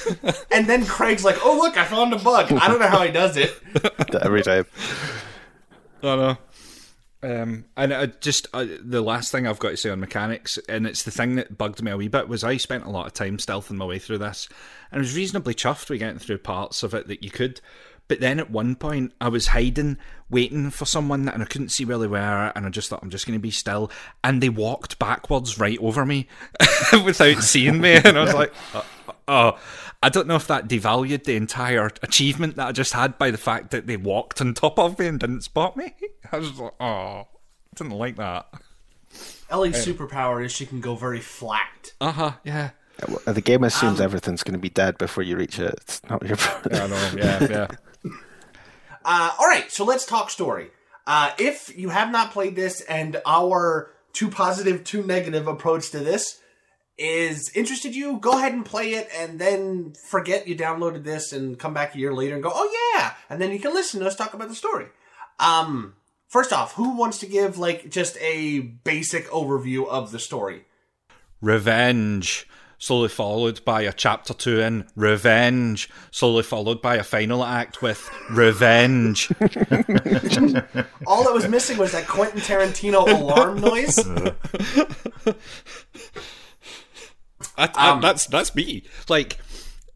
[0.53, 3.11] and then Craig's like, "Oh look, I found a bug." I don't know how he
[3.11, 3.53] does it.
[4.23, 4.67] Every time.
[6.03, 6.39] I know.
[7.23, 10.87] Um, and I just uh, the last thing I've got to say on mechanics, and
[10.87, 13.15] it's the thing that bugged me a wee bit, was I spent a lot of
[13.15, 14.49] time stealthing my way through this,
[14.91, 17.61] and I was reasonably chuffed with getting through parts of it that you could.
[18.09, 19.99] But then at one point, I was hiding,
[20.31, 23.11] waiting for someone, and I couldn't see where they were, and I just thought, I'm
[23.11, 23.91] just going to be still.
[24.23, 26.29] And they walked backwards right over me
[27.05, 28.53] without seeing me, and I was like,
[29.29, 29.59] oh.
[30.03, 33.39] I don't know if that devalued the entire achievement that I just had by the
[33.39, 35.95] fact that they walked on top of me and didn't spot me.
[36.33, 37.25] I was like, oh, I
[37.75, 38.47] didn't like that.
[39.49, 41.93] Ellie's superpower is she can go very flat.
[42.01, 42.71] Uh huh, yeah.
[43.09, 45.75] Well, The game assumes everything's going to be dead before you reach it.
[45.83, 46.83] It's not your problem.
[46.83, 47.67] I know, yeah, yeah.
[49.09, 50.69] Uh, all right, so let's talk story.
[51.07, 56.01] Uh, if you have not played this and our two positive, two negative approach to
[56.01, 56.41] this
[56.99, 61.59] is interested you, go ahead and play it and then forget you downloaded this and
[61.59, 64.07] come back a year later and go, oh yeah, and then you can listen to
[64.07, 64.87] us talk about the story.
[65.39, 65.95] Um,
[66.29, 70.65] first off, who wants to give like just a basic overview of the story?
[71.43, 77.83] Revenge, slowly followed by a chapter two in Revenge, slowly followed by a final act
[77.83, 79.31] with Revenge.
[81.07, 83.99] All that was missing was that Quentin Tarantino alarm noise.
[87.57, 88.85] I, I, that's that's me.
[89.09, 89.39] Like,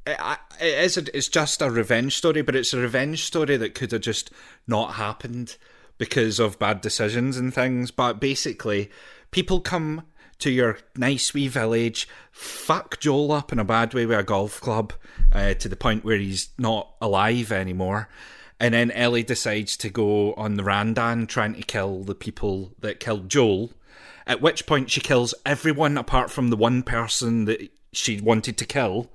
[0.06, 3.56] I, I, it is a, it's just a revenge story, but it's a revenge story
[3.56, 4.30] that could have just
[4.66, 5.56] not happened
[5.98, 7.90] because of bad decisions and things.
[7.90, 8.90] But basically,
[9.30, 10.02] people come
[10.38, 14.60] to your nice wee village, fuck Joel up in a bad way with a golf
[14.60, 14.92] club,
[15.32, 18.08] uh, to the point where he's not alive anymore.
[18.58, 23.00] And then Ellie decides to go on the Randan trying to kill the people that
[23.00, 23.70] killed Joel.
[24.30, 28.64] At which point she kills everyone apart from the one person that she wanted to
[28.64, 29.10] kill.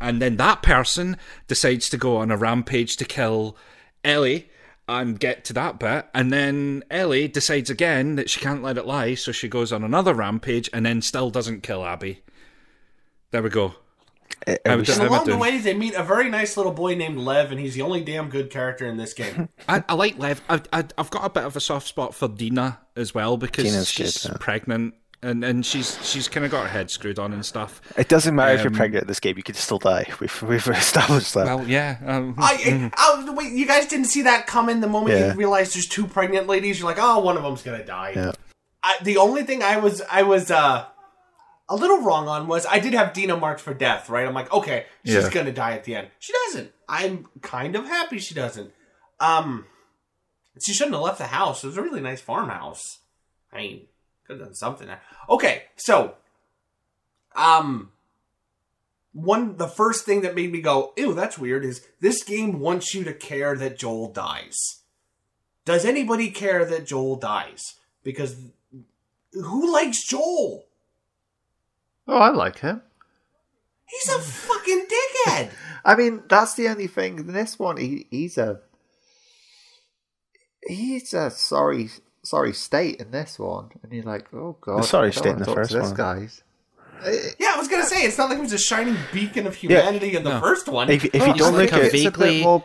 [0.00, 1.16] And then that person
[1.46, 3.56] decides to go on a rampage to kill
[4.02, 4.50] Ellie
[4.88, 6.06] and get to that bit.
[6.12, 9.84] And then Ellie decides again that she can't let it lie, so she goes on
[9.84, 12.24] another rampage and then still doesn't kill Abby.
[13.30, 13.76] There we go.
[14.46, 16.94] It- it I was- And along the way, they meet a very nice little boy
[16.94, 19.48] named Lev, and he's the only damn good character in this game.
[19.68, 20.40] I, I like Lev.
[20.48, 23.64] I, I, I've got a bit of a soft spot for Dina as well because
[23.64, 27.32] Dina's she's good, pregnant and, and she's she's kind of got her head screwed on
[27.32, 27.80] and stuff.
[27.96, 30.06] it doesn't matter if you're Um, pregnant in this game, you could still die.
[30.20, 31.46] We've, we've established that.
[31.46, 31.96] Well, yeah.
[32.06, 35.32] Um, I, I, wait, you guys didn't see that coming the moment Yeah.
[35.32, 36.78] you realize there's two pregnant ladies.
[36.78, 38.12] You're like, oh, one of them's gonna die.
[38.14, 38.32] Yeah.
[38.82, 40.84] I, the only thing I was, I was uh,
[41.68, 44.08] a little wrong on was I did have Dina marked for death.
[44.08, 44.26] Right?
[44.26, 45.30] I'm like, okay, she's Yeah.
[45.30, 46.08] gonna die at the end.
[46.18, 46.72] She doesn't.
[46.88, 48.72] I'm kind of happy she doesn't.
[49.18, 49.66] Um,
[50.62, 51.64] she shouldn't have left the house.
[51.64, 52.98] It was a really nice farmhouse.
[53.52, 53.86] I mean,
[54.26, 55.00] could have done something there.
[55.28, 56.14] Okay, so,
[57.34, 57.90] um,
[59.12, 62.94] one the first thing that made me go, ew, that's weird is this game wants
[62.94, 64.82] you to care that Joel dies.
[65.64, 67.62] Does anybody care that Joel dies?
[68.04, 68.36] Because
[69.32, 70.65] who likes Joel?
[72.08, 72.82] Oh, I like him.
[73.86, 75.50] He's a fucking dickhead.
[75.84, 77.18] I mean, that's the only thing.
[77.18, 78.60] In this one, he, he's a
[80.66, 81.90] he's a sorry
[82.22, 85.38] sorry state in this one, and you're like, oh god, sorry I don't state in
[85.38, 85.94] the first this one.
[85.94, 86.42] guy's.
[87.04, 89.54] Eh, yeah, I was gonna say it's not like it was a shining beacon of
[89.54, 90.40] humanity in the No.
[90.40, 90.90] first one.
[90.90, 92.64] If, if oh, you it's don't look a at vague- it's a bit more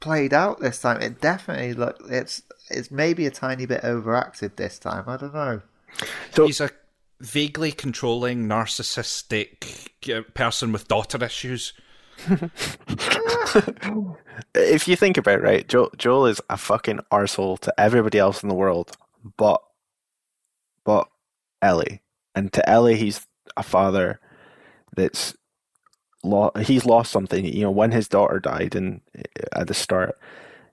[0.00, 1.00] played out this time.
[1.00, 5.04] It definitely look it's it's maybe a tiny bit overacted this time.
[5.08, 5.62] I don't know.
[6.34, 6.70] So- he's a
[7.20, 11.72] vaguely controlling, narcissistic uh, person with daughter issues.
[14.54, 18.42] if you think about it, right, Joel, Joel is a fucking arsehole to everybody else
[18.42, 18.96] in the world,
[19.36, 19.62] but
[20.84, 21.08] but
[21.62, 22.02] Ellie,
[22.34, 24.20] and to Ellie, he's a father
[24.96, 25.36] that's
[26.22, 27.44] lo- he's lost something.
[27.44, 29.00] You know, when his daughter died, and
[29.52, 30.18] at the start,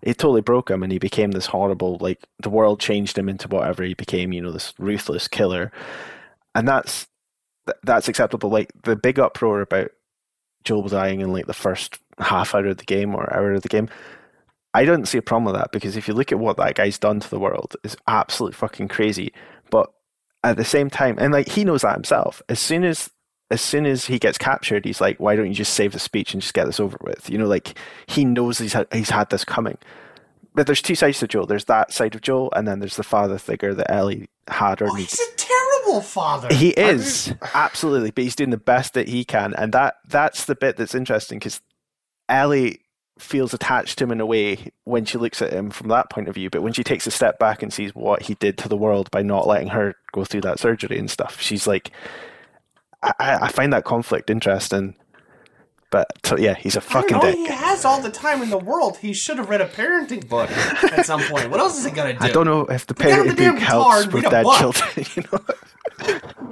[0.02, 1.98] it totally broke him, and he became this horrible.
[2.00, 4.34] Like the world changed him into whatever he became.
[4.34, 5.72] You know, this ruthless killer,
[6.58, 7.08] and that's
[7.84, 8.50] that's acceptable.
[8.50, 9.92] Like the big uproar about
[10.64, 13.70] Joel dying in like the first half hour of the game or hour of the
[13.70, 13.90] game.
[14.74, 16.98] I don't see a problem with that because if you look at what that guy's
[16.98, 19.34] done to the world, it's absolutely fucking crazy.
[19.70, 19.92] But
[20.44, 22.42] at the same time, and like he knows that himself.
[22.50, 23.12] As soon as
[23.52, 26.34] as soon as he gets captured, he's like, "Why don't you just save the speech
[26.34, 27.78] and just get this over with?" You know, like
[28.08, 29.78] he knows he's had, he's had this coming.
[30.58, 31.46] But there's two sides to Joel.
[31.46, 34.90] There's that side of Joel, and then there's the father figure that Ellie had or
[34.90, 35.12] Oh, needs.
[35.12, 36.48] he's a terrible father.
[36.52, 40.56] He is absolutely, but he's doing the best that he can, and that that's the
[40.56, 41.62] bit that's interesting because
[42.28, 42.80] Ellie
[43.20, 46.28] feels attached to him in a way when she looks at him from that point
[46.28, 48.68] of view, but when she takes a step back and sees what he did to
[48.68, 51.92] the world by not letting her go through that surgery and stuff, she's like,
[53.04, 54.96] I, I find that conflict interesting.
[55.90, 57.36] But so, yeah, he's a fucking dick.
[57.36, 58.98] He has all the time in the world.
[58.98, 61.50] He should have read a parenting book at some point.
[61.50, 62.20] What else is he gonna do?
[62.20, 64.44] I don't know if the Put down the parenting book helps with read a dead
[64.44, 64.58] book.
[64.60, 65.06] children.
[65.16, 65.40] You know,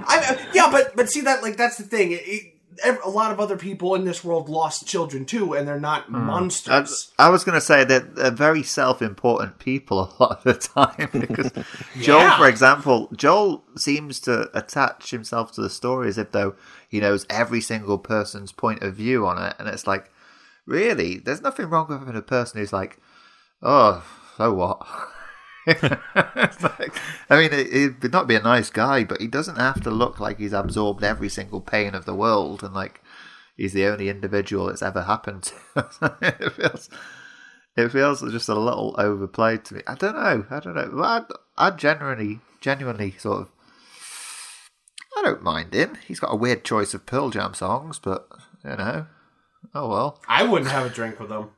[0.07, 2.13] I, yeah, but but see that like that's the thing.
[2.13, 6.05] It, a lot of other people in this world lost children too, and they're not
[6.07, 7.11] I, monsters.
[7.17, 11.09] I was going to say that they're very self-important people a lot of the time
[11.19, 11.51] because
[12.01, 16.55] Joel, for example, Joel seems to attach himself to the story as if though
[16.89, 20.11] he knows every single person's point of view on it, and it's like,
[20.65, 22.99] really, there's nothing wrong with having a person who's like,
[23.61, 24.03] oh,
[24.37, 24.85] so what?
[26.15, 26.95] Like-
[27.29, 30.19] I mean, he- he'd not be a nice guy, but he doesn't have to look
[30.19, 33.01] like he's absorbed every single pain of the world and like
[33.57, 35.55] he's the only individual it's ever happened to.
[36.21, 36.89] it feels,
[37.75, 39.81] it feels just a little overplayed to me.
[39.87, 40.45] I don't know.
[40.49, 41.03] I don't know.
[41.03, 41.21] I,
[41.57, 43.51] I genuinely, genuinely sort of,
[45.17, 45.97] I don't mind him.
[46.07, 48.27] He's got a weird choice of Pearl Jam songs, but
[48.63, 49.07] you know,
[49.73, 50.21] oh well.
[50.27, 51.49] I wouldn't have a drink with them.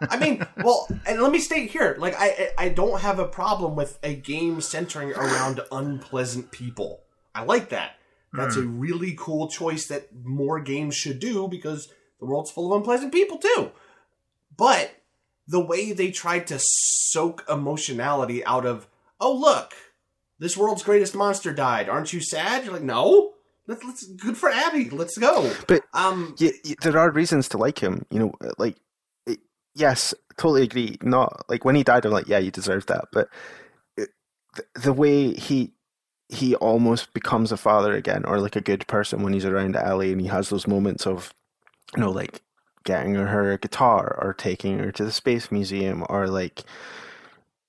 [0.00, 3.76] I mean, well, and let me state here, like I I don't have a problem
[3.76, 7.02] with a game centering around unpleasant people.
[7.34, 7.96] I like that.
[8.32, 11.88] That's a really cool choice that more games should do because
[12.18, 13.70] the world's full of unpleasant people too.
[14.56, 14.90] But
[15.46, 18.88] the way they tried to soak emotionality out of,
[19.20, 19.74] oh look,
[20.40, 21.88] this world's greatest monster died.
[21.88, 22.64] Aren't you sad?
[22.64, 23.34] You're like, no.
[23.66, 24.90] Let's, let's good for Abby.
[24.90, 25.50] Let's go.
[25.68, 28.04] But Um, y y there are reasons to like him.
[28.10, 28.76] You know, like
[29.74, 30.98] yes, totally agree.
[31.02, 33.06] Not like when he died, I'm like, yeah, you deserve that.
[33.12, 33.28] But
[33.96, 34.10] it,
[34.56, 35.72] the, the way he
[36.28, 40.12] he almost becomes a father again, or like a good person when he's around Ellie,
[40.12, 41.34] and he has those moments of,
[41.94, 42.40] you know, like
[42.84, 46.62] getting her a guitar or taking her to the space museum, or like,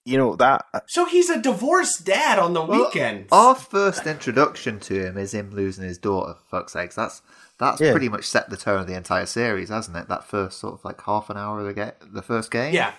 [0.06, 3.30] you know, that uh So he's a divorced dad on the Well, weekends.
[3.32, 6.36] Our first introduction to him is him losing his daughter.
[6.36, 7.22] For fuck's sakes, that's
[7.60, 7.92] that's Yeah.
[7.92, 10.08] pretty much set the tone of the entire series, hasn't it?
[10.08, 12.74] That first sort of like half an hour of the ga- the first game.
[12.74, 12.94] yeah.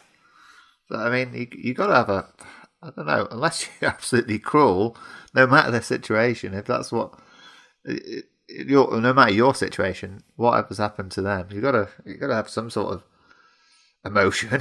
[0.91, 2.29] So, I mean, you you got to have a.
[2.83, 3.27] I don't know.
[3.31, 4.97] Unless you're absolutely cruel,
[5.35, 7.13] no matter the situation, if that's what.
[7.85, 8.25] it- it-
[8.69, 12.71] Your, no matter your situation, whatever's happened to them, you gotta you gotta have some
[12.71, 13.03] sort of
[14.05, 14.61] emotion.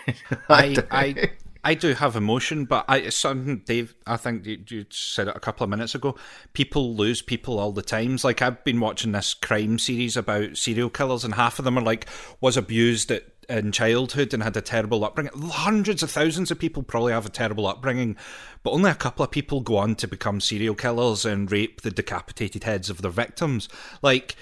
[0.48, 0.86] I, don't.
[0.90, 1.30] I,
[1.64, 3.94] I do have emotion, but I, something Dave.
[4.06, 6.16] I think you, you said it a couple of minutes ago.
[6.52, 8.24] People lose people all the times.
[8.24, 11.82] Like I've been watching this crime series about serial killers, and half of them are
[11.82, 12.06] like
[12.40, 15.32] was abused at, in childhood and had a terrible upbringing.
[15.50, 18.16] Hundreds of thousands of people probably have a terrible upbringing,
[18.62, 21.90] but only a couple of people go on to become serial killers and rape the
[21.90, 23.68] decapitated heads of their victims.
[24.02, 24.36] Like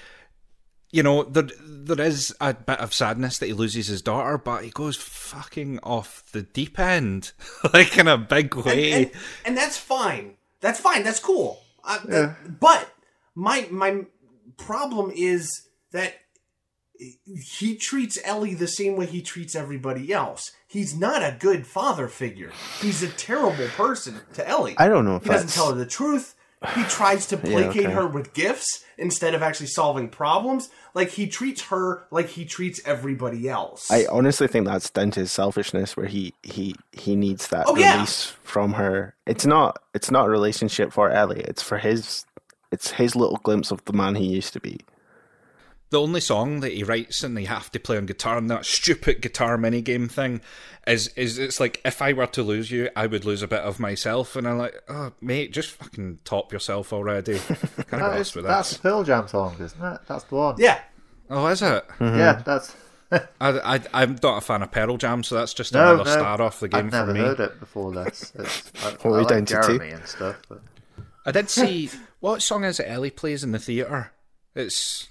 [0.95, 4.63] you know, there there is a bit of sadness that he loses his daughter, but
[4.63, 7.33] he goes fucking off the deep end,
[7.73, 8.93] like in a big way.
[8.93, 9.11] and,
[9.45, 10.35] and that's fine.
[10.61, 11.03] That's fine.
[11.03, 11.61] That's cool.
[11.83, 12.89] Uh, that- but
[13.35, 14.05] my my
[14.57, 15.49] problem is
[15.91, 16.13] that
[17.59, 20.51] he treats Ellie the same way he treats everybody else.
[20.65, 22.51] He's not a good father figure.
[22.81, 24.75] He's a terrible person to Ellie.
[24.77, 26.34] I don't know if He doesn't tell her the truth.
[26.73, 27.91] He tries to placate okay.
[27.93, 30.69] her with gifts instead of actually solving problems.
[30.93, 33.91] Like he treats her like he treats everybody else.
[33.91, 37.75] I honestly think that's down to his selfishness, where he he he needs that Oh,
[37.75, 37.95] yeah.
[37.95, 39.13] release from her.
[39.25, 41.41] It's not it's not a relationship for Ellie.
[41.41, 42.25] It's for his
[42.71, 44.79] it's his little glimpse of the man he used to be.
[45.95, 48.65] The only song that he writes and they have to play on guitar and that
[48.65, 50.41] stupid guitar minigame thing
[50.85, 53.61] is is it's like if I were to lose you, I would lose a bit
[53.61, 57.39] of myself, and I'm like, oh mate, just fucking top yourself already.
[57.39, 58.77] Can't be That arsed is, with that's this.
[58.79, 60.01] Pearl Jam song, isn't it?
[60.07, 60.55] That's the one.
[60.59, 60.81] yeah.
[61.29, 61.87] Oh, is it?
[61.99, 62.19] Mm-hmm.
[62.19, 62.75] Yeah, that's.
[63.11, 66.11] I, I I'm not a fan of Pearl Jam, so that's just No, another no,
[66.17, 67.19] star off the game I've never for me.
[67.21, 68.31] heard it before this.
[68.39, 69.61] It's, I, What I like down to two?
[69.77, 70.35] Jeremy and stuff.
[70.49, 70.61] But...
[71.25, 71.89] I did see
[72.19, 74.11] what song is it Ellie plays in the theater.
[74.53, 75.07] It's 'cause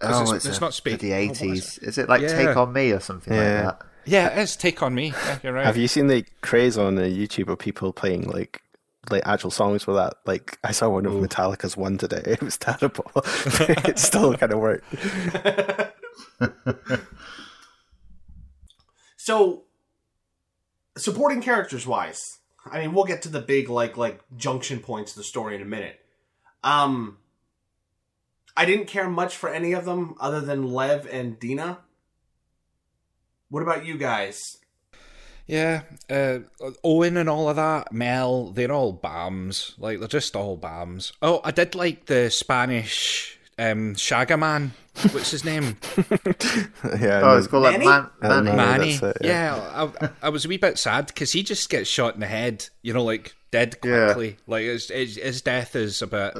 [0.00, 0.98] Oh, it's, it's, it's a- not space.
[0.98, 1.78] the oh, what is eighties.
[1.78, 2.28] Is it like Yeah.
[2.46, 3.54] Take on Me or something Yeah.
[3.64, 3.86] like that?
[4.04, 4.56] Yeah, it is.
[4.56, 5.08] Take on me.
[5.08, 5.66] Yeah, you're right.
[5.66, 8.62] Have you seen the craze on uh, YouTube of people playing like
[9.10, 10.14] like actual songs for that?
[10.24, 12.22] Like I saw one of Metallica's one today.
[12.26, 13.10] It was terrible.
[13.16, 14.84] it still kind of worked.
[19.16, 19.64] So,
[20.96, 22.38] supporting characters wise,
[22.70, 25.60] I mean, we'll get to the big like like junction points of the story in
[25.62, 26.00] a minute.
[26.64, 27.18] Um,
[28.58, 31.78] I didn't care much for any of them other than Lev and Dina.
[33.50, 34.58] What about you guys?
[35.46, 36.40] Yeah, uh,
[36.82, 39.78] Owen and all of that, Mel, they're all bams.
[39.78, 41.12] Like, they're just all bams.
[41.22, 44.72] Oh, I did like the Spanish um, Shagga Man.
[45.12, 45.76] What's his name?
[47.00, 47.20] yeah.
[47.22, 47.86] Oh, it's called like Manny?
[47.86, 48.50] Man- Manny.
[48.52, 48.56] Manny.
[48.56, 48.92] Manny.
[48.94, 52.20] it, yeah, I, I was a wee bit sad because he just gets shot in
[52.20, 54.06] the head, you know, like dead Yeah.
[54.06, 54.36] quickly.
[54.46, 56.36] Like, his, his, his death is a bit.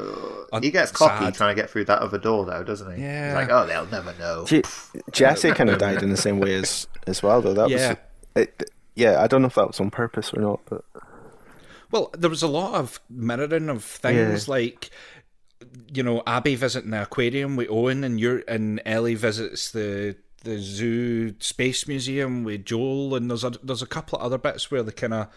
[0.53, 1.35] un- He gets cocky sad.
[1.35, 3.03] trying to get through that other door, though, doesn't he?
[3.03, 3.27] Yeah.
[3.29, 4.45] He's like, oh, they'll never know.
[4.45, 4.63] J-
[5.13, 7.55] Jesse kind of died in the same way as as well, though.
[7.55, 7.97] That Yeah.
[8.35, 9.23] was it, yeah.
[9.23, 10.85] I don't know if that was on purpose or not, but
[11.91, 14.53] Well, there was a lot of mirroring of things Yeah.
[14.53, 14.91] like
[15.93, 20.59] you know Abby visiting the aquarium with Owen, and you and Ellie visits the the
[20.59, 24.83] zoo space museum with Joel, and there's a there's a couple of other bits where
[24.83, 25.29] they kind of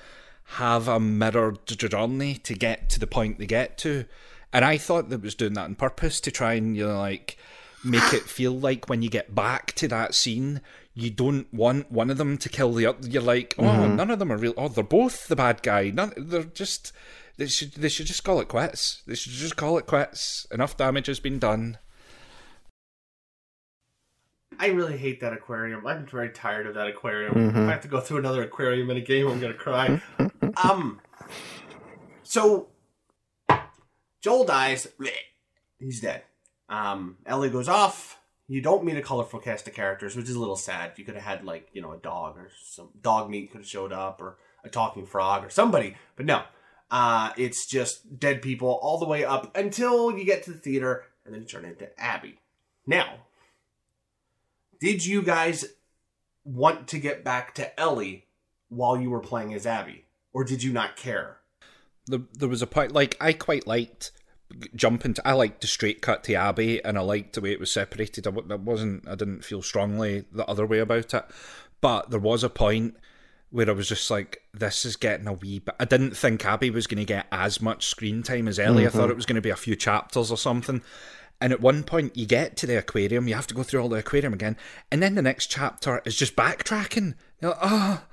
[0.56, 4.06] have a mirrored journey to get to the point they get to,
[4.54, 7.38] and I thought that was doing that on purpose to try and you know like
[7.84, 10.62] make it feel like when you get back to that scene.
[10.94, 13.08] You don't want one of them to kill the other.
[13.08, 13.96] You're like, oh, mm-hmm.
[13.96, 14.54] none of them are real.
[14.58, 15.90] Oh, they're both the bad guy.
[15.90, 16.92] None, they're just.
[17.38, 17.74] They should.
[17.74, 19.02] They should just call it quits.
[19.08, 20.48] They should just call it quits.
[20.52, 21.78] Enough damage has been done.
[24.60, 25.88] I really hate that aquarium.
[25.88, 27.50] I'm very tired of that aquarium.
[27.50, 30.02] If I have to go through another aquarium in a game, I'm gonna cry.
[30.64, 31.00] um,
[32.22, 32.68] so
[34.22, 34.88] Joel dies.
[35.80, 36.24] He's dead.
[36.70, 38.20] Um, Ellie goes off.
[38.48, 40.92] You don't meet a colorful cast of characters, which is a little sad.
[40.98, 43.68] You could have had like you know a dog or some dog meat could have
[43.68, 46.44] showed up, or a talking frog or somebody, but no.
[46.92, 51.06] Uh, it's just dead people all the way up until you get to the theater,
[51.26, 52.38] and then turn into Abby.
[52.86, 53.22] Now,
[54.82, 55.66] did you guys
[56.44, 58.26] want to get back to Ellie
[58.68, 61.38] while you were playing as Abby, or did you not care?
[62.08, 64.12] There, there was a point like I quite liked
[64.76, 65.26] jumping to.
[65.26, 68.28] I liked the straight cut to Abby, and I liked the way it was separated.
[68.28, 69.08] I, that wasn't.
[69.08, 71.26] I didn't feel strongly the other way about it.
[71.80, 72.98] But there was a point
[73.52, 76.70] where I was just like, "This is getting a wee bit." I didn't think Abby
[76.70, 78.86] was going to get as much screen time as Ellie.
[78.88, 80.82] I thought it was going to be a few chapters or something.
[81.40, 83.90] And at one point, you get to the aquarium, you have to go through all
[83.90, 84.58] the aquarium again,
[84.92, 87.16] and then the next chapter is just backtracking.
[87.42, 88.04] You're like, oh,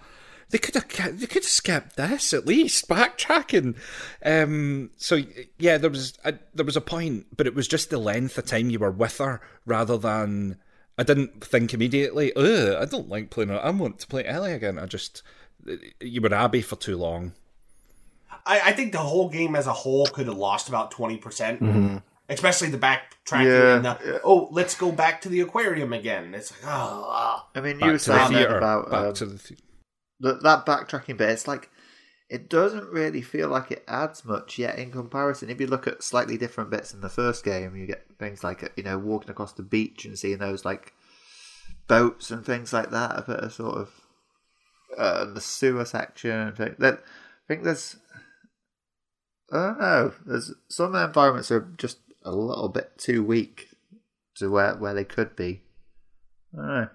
[0.50, 3.76] they could have they could have skipped this at least backtracking.
[4.24, 5.20] Um, so
[5.58, 8.46] yeah, there was a, there was a point, but it was just the length of
[8.46, 10.56] time you were with her rather than.
[10.98, 12.32] I didn't think immediately.
[12.34, 13.60] Ugh, I don't like playing her.
[13.60, 14.78] I want to play Ellie again.
[14.78, 15.22] I just
[16.00, 17.32] you were Abby for too long.
[18.44, 22.02] I, I think the whole game as a whole could have lost about twenty percent,
[22.28, 26.34] especially the backtracking Yeah, and the oh, let's go back to the aquarium again.
[26.34, 28.58] It's like oh, I mean, you were to the saying theater.
[28.58, 29.38] about back um, to the.
[29.38, 29.60] Th-
[30.20, 31.30] that, that backtracking bit.
[31.30, 31.70] It's like
[32.28, 35.48] it doesn't really feel like it adds much yet in comparison.
[35.48, 38.70] If you look at slightly different bits in the first game, you get things like
[38.76, 40.92] you know walking across the beach and seeing those like
[41.86, 43.18] boats and things like that.
[43.18, 43.90] A bit of sort of
[44.96, 46.52] uh, the sewer section.
[46.58, 46.96] I
[47.48, 47.96] think there's.
[49.50, 50.12] I don't know.
[50.26, 53.68] There's some environments are just a little bit too weak
[54.36, 55.62] to where where they could be.
[56.52, 56.88] I don't know.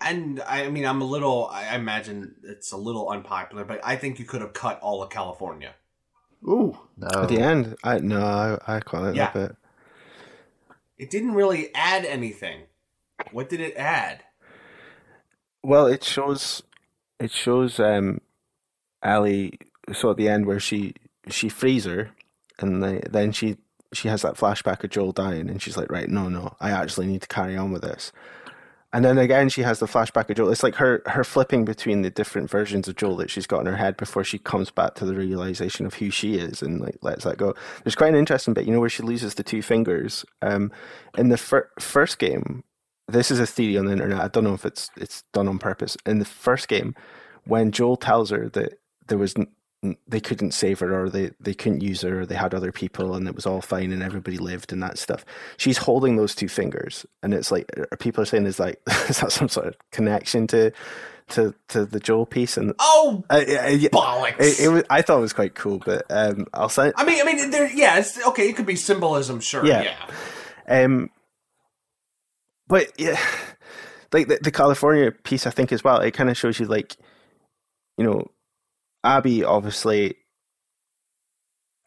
[0.00, 1.48] And I mean I'm a little.
[1.52, 5.10] I imagine it's a little unpopular, but I think you could have cut all of
[5.10, 5.74] California.
[6.46, 7.08] Ooh, no.
[7.22, 9.30] at the end, I no, I, I quite like Yeah.
[9.32, 9.56] that bit.
[10.98, 12.62] It didn't really add anything.
[13.32, 14.24] What did it add?
[15.62, 16.62] Well, it shows
[17.18, 18.20] it shows um
[19.02, 19.58] Ellie
[19.92, 20.94] so at the end where she
[21.28, 22.10] she frees her
[22.60, 23.56] and the, then she
[23.92, 27.06] she has that flashback of Joel dying and she's like, Right, no, no, I actually
[27.06, 28.12] need to carry on with this.
[28.92, 30.50] And then again she has the flashback of Joel.
[30.50, 33.66] It's like her her flipping between the different versions of Joel that she's got in
[33.66, 36.96] her head before she comes back to the realization of who she is and like
[37.02, 37.54] lets that go.
[37.84, 40.24] There's quite an interesting bit, you know, where she loses the two fingers.
[40.40, 40.72] Um
[41.18, 42.64] in the fir- first game,
[43.08, 44.20] this is a theory on the internet.
[44.20, 45.96] I don't know if it's it's done on purpose.
[46.06, 46.94] In the first game,
[47.44, 49.34] when Joel tells her that there was
[50.08, 53.14] they couldn't save her or they, they couldn't use her or they had other people
[53.14, 55.24] and it was all fine and everybody lived and that stuff.
[55.56, 57.70] She's holding those two fingers and it's like
[58.00, 60.72] people are saying is like is that some sort of connection to
[61.28, 64.40] to to the Joel piece and Oh, yeah, yeah, bollocks!
[64.40, 67.20] it, it was, I thought it was quite cool, but um, I'll say I mean,
[67.20, 67.70] I mean, there.
[67.70, 68.48] Yeah, it's okay.
[68.48, 69.64] It could be symbolism, sure.
[69.64, 69.82] Yeah.
[69.82, 70.84] Yeah.
[70.84, 71.10] Um,
[72.66, 73.20] but yeah,
[74.12, 76.00] like the, the California piece, I think as well.
[76.00, 76.96] It kind of shows you like,
[77.96, 78.26] you know,
[79.08, 80.16] Abby obviously.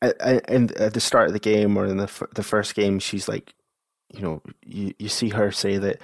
[0.04, 0.20] At,
[0.50, 3.54] at, the start of the game or in the the first game, she's like,
[4.12, 6.02] you know, you, you see her say that,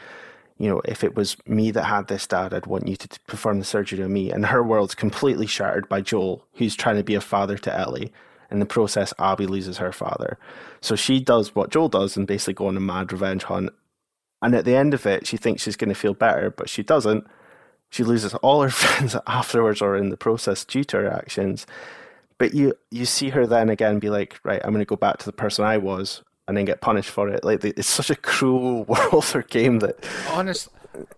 [0.59, 3.57] you know, if it was me that had this dad, I'd want you to perform
[3.57, 4.31] the surgery on me.
[4.31, 8.13] And her world's completely shattered by Joel, who's trying to be a father to Ellie.
[8.51, 10.37] In the process, Abby loses her father.
[10.79, 13.71] So she does what Joel does and basically go on a mad revenge hunt.
[14.41, 16.83] And at the end of it, she thinks she's going to feel better, but she
[16.83, 17.25] doesn't.
[17.89, 21.65] She loses all her friends afterwards or in the process due to her actions.
[22.37, 25.17] But you, you see her then again be like, right, I'm going to go back
[25.19, 27.43] to the person I was and then get punished for it.
[27.43, 30.05] Like, it's such a cruel world or game that.
[30.31, 30.73] Honestly,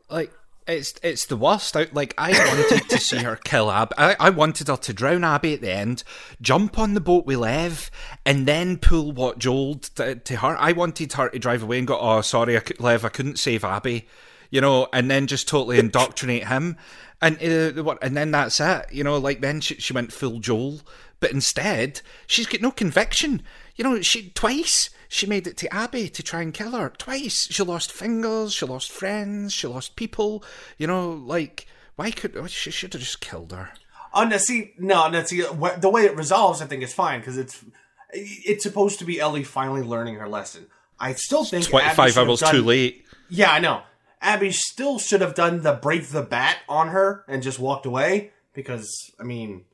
[0.10, 0.32] like
[0.70, 1.76] it's it's the worst.
[1.76, 3.94] I, like I wanted to see her kill Ab.
[3.98, 6.04] I, I wanted her to drown Abby at the end,
[6.42, 7.90] jump on the boat with Lev,
[8.26, 10.56] and then pull what Joel to, to her.
[10.58, 13.64] I wanted her to drive away and go, "Oh, sorry, I, Lev, I couldn't save
[13.64, 14.08] Abby,"
[14.50, 16.78] you know, and then just totally indoctrinate him.
[17.22, 17.98] And uh, what?
[18.02, 18.86] And then that's it.
[18.92, 20.82] You know, like then she, she went full Joel,
[21.20, 23.42] but instead she's got no conviction.
[23.76, 27.48] You know, she twice she made it to Abby to try and kill her twice.
[27.52, 30.44] She lost fingers, she lost friends, she lost people.
[30.78, 33.72] You know, like why could oh, she should have just killed her?
[34.14, 37.20] Oh no, see, no, no, see, wh- the way it resolves, I think is fine
[37.20, 37.64] because it's
[38.12, 40.68] it's supposed to be Ellie finally learning her lesson.
[41.00, 43.06] I still think Twenty five hours done- too late.
[43.30, 43.82] Yeah, I know.
[44.22, 48.32] Abby still should have done the break the bat on her and just walked away
[48.54, 49.66] because I mean,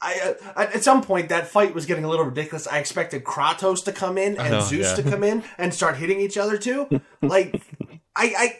[0.00, 2.66] I uh, at some point that fight was getting a little ridiculous.
[2.66, 4.96] I expected Kratos to come in and know, Zeus yeah.
[4.96, 6.88] to come in and start hitting each other too.
[7.20, 7.62] Like,
[8.16, 8.58] I I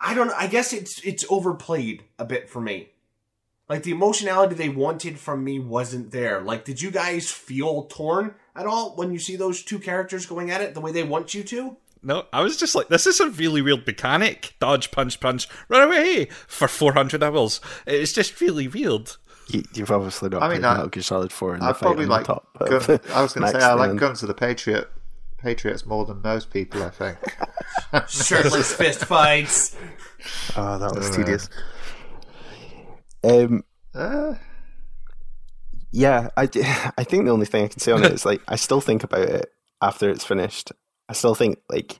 [0.00, 0.34] I don't know.
[0.36, 2.90] I guess it's it's overplayed a bit for me.
[3.68, 6.40] Like the emotionality they wanted from me wasn't there.
[6.40, 10.50] Like, did you guys feel torn at all when you see those two characters going
[10.50, 11.76] at it the way they want you to?
[12.02, 14.54] No, I was just like, this is a really weird mechanic.
[14.58, 17.60] Dodge, punch, punch, run away for 400 hours.
[17.86, 19.10] It's just really weird.
[19.48, 21.72] You, you've obviously not I mean, played I- Metal Gear Solid 4 in the I
[21.72, 22.26] fight probably on like.
[22.26, 22.46] the top.
[22.58, 23.96] Gun, I was going to say I like.
[23.96, 24.88] Guns of the Patriot.
[25.38, 27.18] Patriots more than most people, I think.
[28.08, 29.74] Shirtless fist fights.
[30.56, 31.16] Oh, that was Uh.
[31.16, 31.48] tedious.
[33.24, 34.34] Um, Uh,
[35.92, 38.80] yeah, I think the only thing I can say on it is like I still
[38.80, 40.72] think about it after it's finished.
[41.10, 41.98] I still think like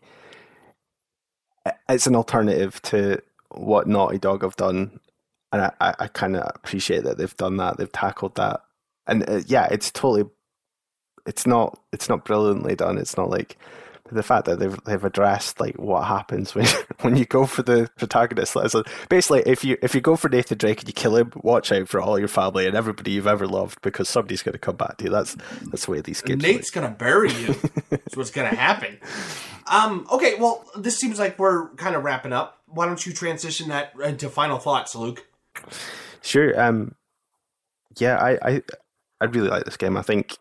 [1.89, 5.01] it's an alternative to what Naughty Dog have done,
[5.53, 7.77] and I, I, I kind of appreciate that they've done that.
[7.77, 8.61] They've tackled that,
[9.09, 10.31] and uh, yeah, it's totally.
[11.27, 11.81] It's not.
[11.93, 12.99] It's not brilliantly done.
[12.99, 13.59] It's not like
[14.13, 16.67] the fact that they've they've addressed like what happens when
[17.01, 18.53] when you go for the protagonist.
[18.53, 21.73] So basically, if you if you go for Nathan Drake and you kill him, watch
[21.73, 24.77] out for all your family and everybody you've ever loved because somebody's going to come
[24.77, 25.11] back to you.
[25.11, 25.37] That's
[25.71, 26.43] that's the way these games.
[26.43, 27.55] Nate's gonna bury you.
[27.91, 28.99] That's what's gonna happen.
[29.67, 30.07] Um.
[30.11, 30.37] Okay.
[30.37, 32.59] Well, this seems like we're kind of wrapping up.
[32.67, 35.27] Why don't you transition that into final thoughts, Luke?
[36.23, 36.61] Sure.
[36.61, 36.95] Um.
[37.99, 38.63] Yeah, I, I
[39.21, 39.97] I really like this game.
[39.97, 40.37] I think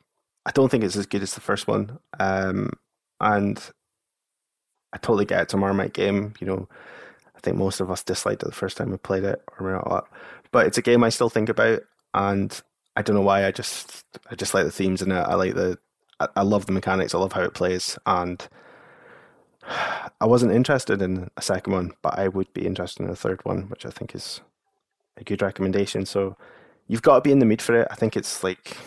[0.46, 2.00] I don't think it's as good as the first one.
[2.20, 2.72] Um,
[3.20, 3.62] and
[4.94, 6.34] I totally get it's a Marmite game.
[6.40, 6.70] You know,
[7.36, 9.74] I think most of us disliked it the first time we played it, or we're
[9.74, 10.08] not.
[10.52, 11.82] But it's a game I still think about,
[12.14, 12.60] and
[12.96, 13.46] I don't know why.
[13.46, 15.20] I just I just like the themes in it.
[15.20, 15.78] I like the
[16.20, 17.14] I, I love the mechanics.
[17.14, 18.48] I love how it plays, and
[20.22, 23.44] I wasn't interested in a second one, but I would be interested in a third
[23.46, 24.42] one, which I think is
[25.18, 26.06] a good recommendation.
[26.06, 26.36] So
[26.88, 27.88] you've got to be in the mood for it.
[27.92, 28.78] I think it's like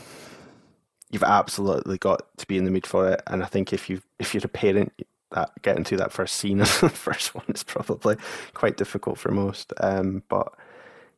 [1.12, 3.22] you've absolutely got to be in the mood for it.
[3.28, 4.92] And I think if you if you're a parent,
[5.30, 8.16] that getting to that first scene of the first one is probably
[8.54, 9.72] quite difficult for most.
[9.78, 10.52] Um, but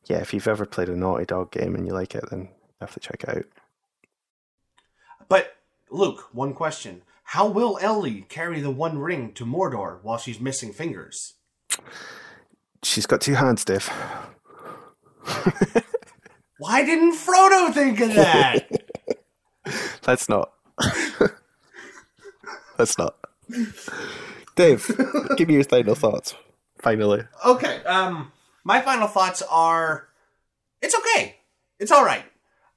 [0.05, 2.51] yeah, if you've ever played a Naughty Dog game and you like it, then
[2.93, 3.47] to check it out.
[5.27, 5.57] But
[5.91, 10.75] Luke, one question: How will Ellie carry the One Ring to Mordor while she's missing
[10.75, 11.35] fingers?
[12.83, 13.89] She's got two hands, Dave.
[16.59, 18.69] Why didn't Frodo think of that?
[20.07, 20.53] Let's not.
[22.79, 23.17] Let's not.
[24.57, 24.91] Dave,
[25.37, 26.35] give me your final thoughts.
[26.79, 27.25] Finally.
[27.47, 27.83] okay.
[27.85, 28.33] Um.
[28.65, 30.09] My final thoughts are:
[30.81, 31.37] It's okay.
[31.79, 32.25] It's all right.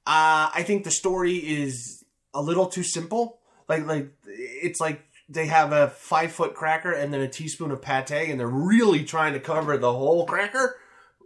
[0.06, 2.04] Uh, I think the story is
[2.34, 3.38] a little too simple.
[3.68, 7.82] Like, like it's like they have a five foot cracker and then a teaspoon of
[7.82, 10.76] pate, and they're really trying to cover the whole cracker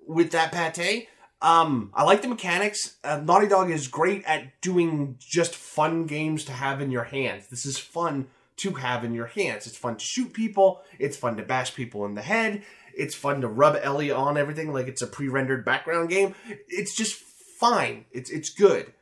[0.07, 1.09] with that pate.
[1.43, 2.97] Um, I like the mechanics.
[3.03, 7.49] Uh, Naughty Dog is great at doing just fun games to have in your hands.
[7.49, 8.29] This is fun
[8.59, 9.67] to have in your hands.
[9.67, 10.83] It's fun to shoot people.
[11.01, 12.63] It's fun to bash people in the head.
[12.97, 16.37] It's fun to rub Ellie on everything like it's a pre-rendered background game.
[16.69, 18.05] It's just fine.
[18.13, 18.93] It's it's good.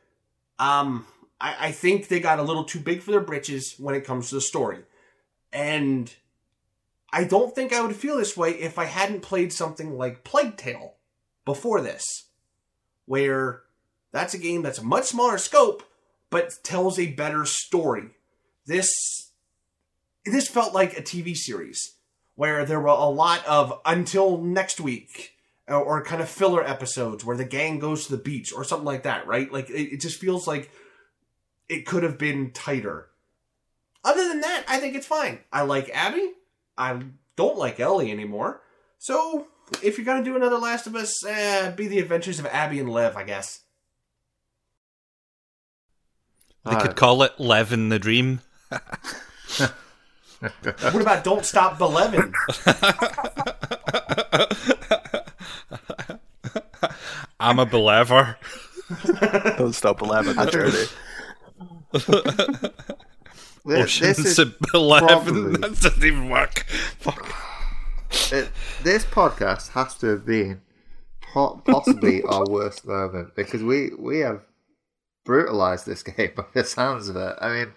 [0.58, 1.06] Um,
[1.40, 4.30] I, I think they got a little too big for their britches when it comes
[4.30, 4.78] to the story,
[5.52, 6.14] and
[7.12, 10.56] I don't think I would feel this way if I hadn't played something like Plague
[10.56, 10.94] Tale
[11.44, 12.29] before this,
[13.10, 13.62] where
[14.12, 15.82] that's a game that's a much smaller scope
[16.30, 18.10] but tells a better story.
[18.66, 19.32] This
[20.24, 21.96] this felt like a TV series
[22.36, 25.32] where there were a lot of until next week
[25.66, 28.86] or, or kind of filler episodes where the gang goes to the beach or something
[28.86, 29.52] like that, right?
[29.52, 30.70] Like it, it just feels like
[31.68, 33.08] it could have been tighter.
[34.04, 35.40] Other than that, I think it's fine.
[35.52, 36.34] I like Abby.
[36.78, 37.02] I
[37.34, 38.62] don't like Ellie anymore.
[38.98, 39.48] So
[39.82, 42.90] if you're gonna do another Last of Us, eh, be the adventures of Abby and
[42.90, 43.60] Lev, I guess.
[46.64, 48.40] They Uh, could call it Lev in the Dream.
[50.40, 52.32] What about Don't Stop Belevin?
[57.40, 58.36] I'm a believer.
[59.58, 60.86] Don't stop 11 the journey.
[63.64, 64.38] This, this is
[64.74, 65.08] Eleven.
[65.08, 66.60] probably- That doesn't even work.
[66.98, 67.34] Fuck.
[68.32, 68.50] It,
[68.82, 70.60] this podcast has to have been
[71.32, 74.42] po- possibly our worst moment because we we have
[75.24, 77.36] brutalized this game by the sounds of it.
[77.40, 77.72] I mean,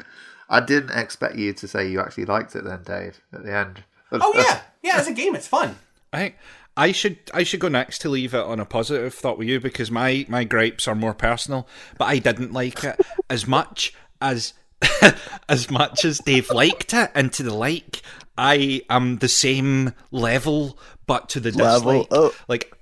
[0.49, 3.21] I didn't expect you to say you actually liked it then, Dave.
[3.31, 3.83] At the end.
[4.15, 4.97] Oh yeah, yeah.
[4.97, 5.75] As a game, it's fun.
[6.11, 6.35] I think
[6.77, 9.59] I should I should go next to leave it on a positive thought with you
[9.59, 13.91] because my my gripes are more personal, but I didn't like it as much
[14.21, 14.53] as
[15.49, 18.01] as much as Dave liked it, and to the like,
[18.37, 22.19] I am the same level, but to the Level dislike.
[22.19, 22.33] up.
[22.47, 22.73] Like,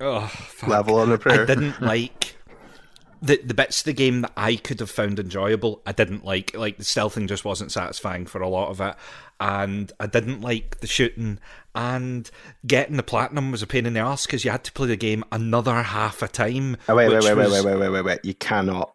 [0.00, 0.68] oh, fuck.
[0.68, 1.42] Level on a prayer.
[1.42, 2.36] I didn't like
[3.22, 5.82] the the bits of the game that I could have found enjoyable.
[5.86, 8.94] I didn't like like the stealthing just wasn't satisfying for a lot of it,
[9.38, 11.38] and I didn't like the shooting.
[11.74, 12.30] And
[12.66, 14.96] getting the platinum was a pain in the ass because you had to play the
[14.96, 16.76] game another half a time.
[16.88, 18.24] Oh, wait, wait, wait, wait, wait, wait, wait, wait, wait.
[18.24, 18.94] You cannot.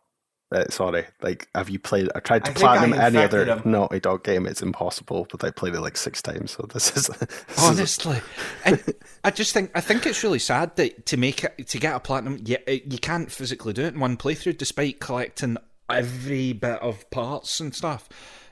[0.56, 1.06] Uh, sorry.
[1.22, 2.10] Like, have you played?
[2.16, 3.72] I tried to I platinum any other infected him.
[3.72, 4.46] Naughty Dog game.
[4.46, 6.52] It's impossible, but I played it like six times.
[6.52, 7.08] So this is.
[7.20, 8.22] this Honestly,
[8.64, 8.82] and
[9.24, 12.00] I just think I think it's really sad that to make it to get a
[12.00, 15.58] platinum, you, you can't physically do it in one playthrough, despite collecting
[15.90, 18.08] every bit of parts and stuff.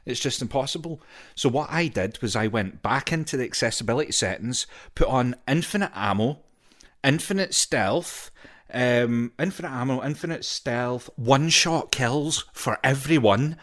[0.06, 1.02] It's just impossible.
[1.36, 5.92] So what I did was I went back into the accessibility settings, put on infinite
[5.96, 6.40] ammo,
[7.04, 8.30] infinite stealth,
[8.74, 13.58] um, infinite ammo, infinite stealth, one shot kills for everyone,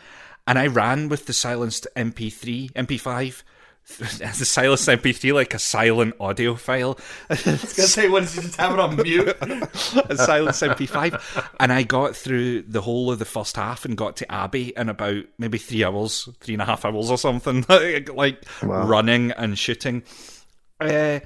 [0.46, 3.42] and I ran with the silenced MP3, MP5.
[3.98, 6.96] The silenced MP3 like a silent audio file.
[7.30, 7.56] I was gonna
[7.88, 9.36] say, what did you just have it on mute?
[10.08, 14.14] a silenced MP5, and I got through the whole of the first half and got
[14.18, 18.44] to Abby in about maybe three hours, three and a half hours or something, like
[18.62, 18.86] Wow.
[18.86, 20.04] running and shooting.
[20.80, 21.18] Uh,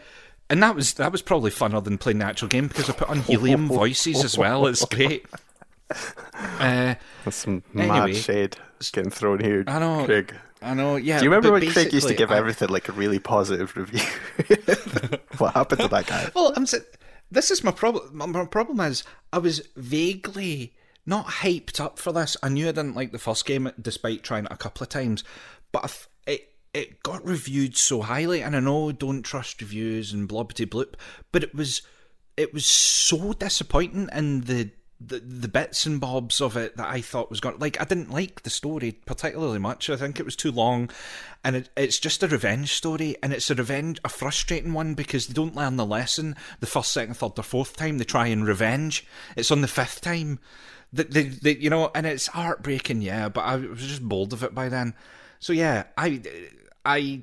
[0.50, 3.08] and that was that was probably funner than playing the actual game because I put
[3.08, 4.66] on helium voices as well.
[4.66, 5.26] It's great.
[5.90, 6.94] Uh,
[7.24, 8.14] That's some mad Anyway.
[8.18, 8.56] shade
[8.92, 9.64] getting thrown here.
[9.66, 10.04] I know.
[10.04, 10.34] Craig.
[10.62, 11.18] I know, yeah.
[11.18, 14.00] Do you remember when Craig used to give I- everything like a really positive review?
[15.38, 16.30] what happened to that guy?
[16.34, 16.66] Well, I'm
[17.30, 18.16] this is my problem.
[18.16, 22.36] My, problem is I was vaguely not hyped up for this.
[22.42, 25.22] I knew I didn't like the first game, despite trying it a couple of times.
[25.72, 25.88] But I
[26.74, 30.94] it got reviewed so highly, and I know don't trust reviews and blobbity bloop,
[31.32, 31.82] but it was
[32.36, 34.70] it was so disappointing in the.
[35.01, 38.12] The, the bits and bobs of it that I thought was going like I didn't
[38.12, 39.90] like the story particularly much.
[39.90, 40.88] I think it was too long,
[41.42, 45.26] and it, it's just a revenge story, and it's a revenge, a frustrating one because
[45.26, 48.46] they don't learn the lesson the first, second, third, or fourth time they try and
[48.46, 49.05] revenge.
[49.36, 50.38] It's on the fifth time,
[50.94, 53.28] that they, they, you know, and it's heartbreaking, yeah.
[53.28, 54.94] But I was just bored of it by then.
[55.38, 56.22] So yeah, I,
[56.85, 57.23] I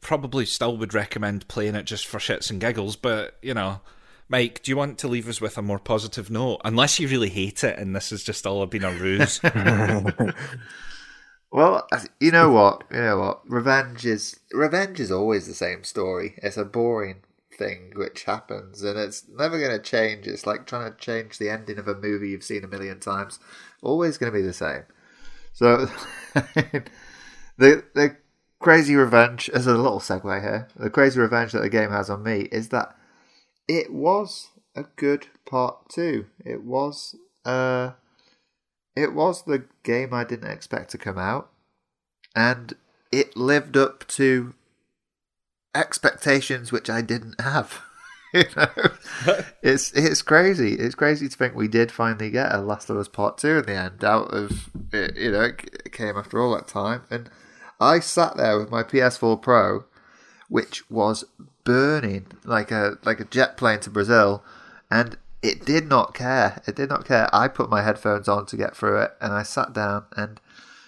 [0.00, 3.80] probably still would recommend playing it just for shits and giggles, but you know.
[4.28, 6.58] Mike, do you want to leave us with a more positive note?
[6.64, 9.40] Unless you really hate it and this has just all been a ruse.
[11.52, 11.86] Well,
[12.18, 12.84] you know what?
[12.90, 13.42] You know what?
[13.46, 16.34] Revenge is revenge is always the same story.
[16.38, 17.24] It's a boring
[17.58, 20.26] thing which happens, and it's never going to change.
[20.26, 23.38] It's like trying to change the ending of a movie you've seen a million times.
[23.82, 24.84] Always going to be the same.
[25.52, 25.88] So,
[27.58, 28.16] the the
[28.62, 30.68] crazy revenge as a little segue here.
[30.76, 32.96] The crazy revenge that the game has on me is that
[33.68, 36.26] it was a good part two.
[36.44, 37.92] It was uh
[38.96, 41.50] it was the game I didn't expect to come out,
[42.34, 42.74] and
[43.10, 44.54] it lived up to
[45.74, 47.82] expectations which I didn't have.
[48.34, 48.68] you know,
[49.62, 50.74] it's it's crazy.
[50.74, 53.66] It's crazy to think we did finally get a Last of Us Part Two in
[53.66, 54.04] the end.
[54.04, 57.28] Out of it, you know, it came after all that time, and
[57.82, 59.84] I sat there with my PS4 Pro,
[60.48, 61.24] which was
[61.64, 64.44] burning like a like a jet plane to Brazil,
[64.90, 66.62] and it did not care.
[66.66, 67.28] It did not care.
[67.32, 70.40] I put my headphones on to get through it, and I sat down and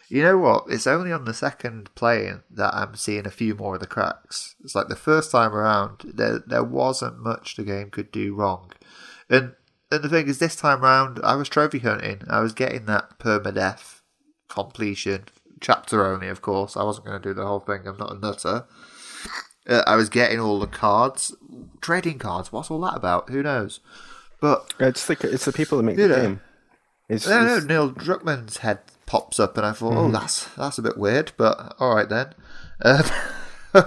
[0.09, 0.67] you know what?
[0.69, 4.55] It's only on the second playing that I'm seeing a few more of the cracks.
[4.63, 8.71] It's like the first time around, there there wasn't much the game could do wrong,
[9.29, 9.55] and
[9.91, 12.23] and the thing is, this time around, I was trophy hunting.
[12.29, 14.03] I was getting that permadeath
[14.49, 15.25] completion
[15.65, 16.77] chapter only, of course.
[16.77, 17.87] I wasn't going to do the whole thing.
[17.87, 18.67] I'm not a nutter.
[19.67, 21.35] Uh, I was getting all the cards,
[21.81, 22.53] trading cards.
[22.53, 23.31] What's all that about?
[23.31, 23.81] Who knows?
[24.41, 26.17] But It's like it's the people that make the know.
[26.21, 26.41] game.
[27.09, 30.83] It's, no, no, Neil Druckmann's head pops up, and I thought, oh, that's that's a
[30.83, 32.35] bit weird, but all right then.
[32.83, 33.05] Um,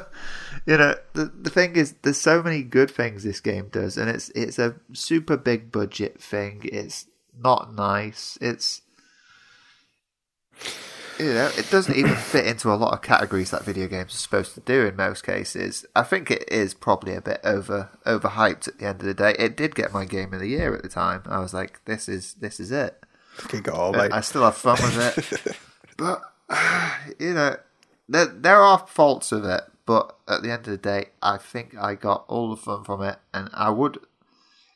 [0.66, 4.10] you know, the the thing is, there's so many good things this game does, and
[4.10, 6.62] it's it's a super big budget thing.
[6.64, 7.06] It's
[7.40, 8.38] not nice.
[8.42, 8.82] It's
[11.20, 14.18] you know, it doesn't even fit into a lot of categories that video games are
[14.18, 15.86] supposed to do in most cases.
[15.96, 19.36] I think it is probably a bit over overhyped at the end of the day.
[19.40, 21.24] It did get my game of the year at the time.
[21.26, 23.04] I was like, this is this is it.
[23.74, 25.58] All I- I still have fun with it.
[25.98, 26.22] but
[27.20, 27.58] you know,
[28.08, 31.76] there there are faults with it, but at the end of the day, I think
[31.78, 34.00] I got all the fun from it, and I would.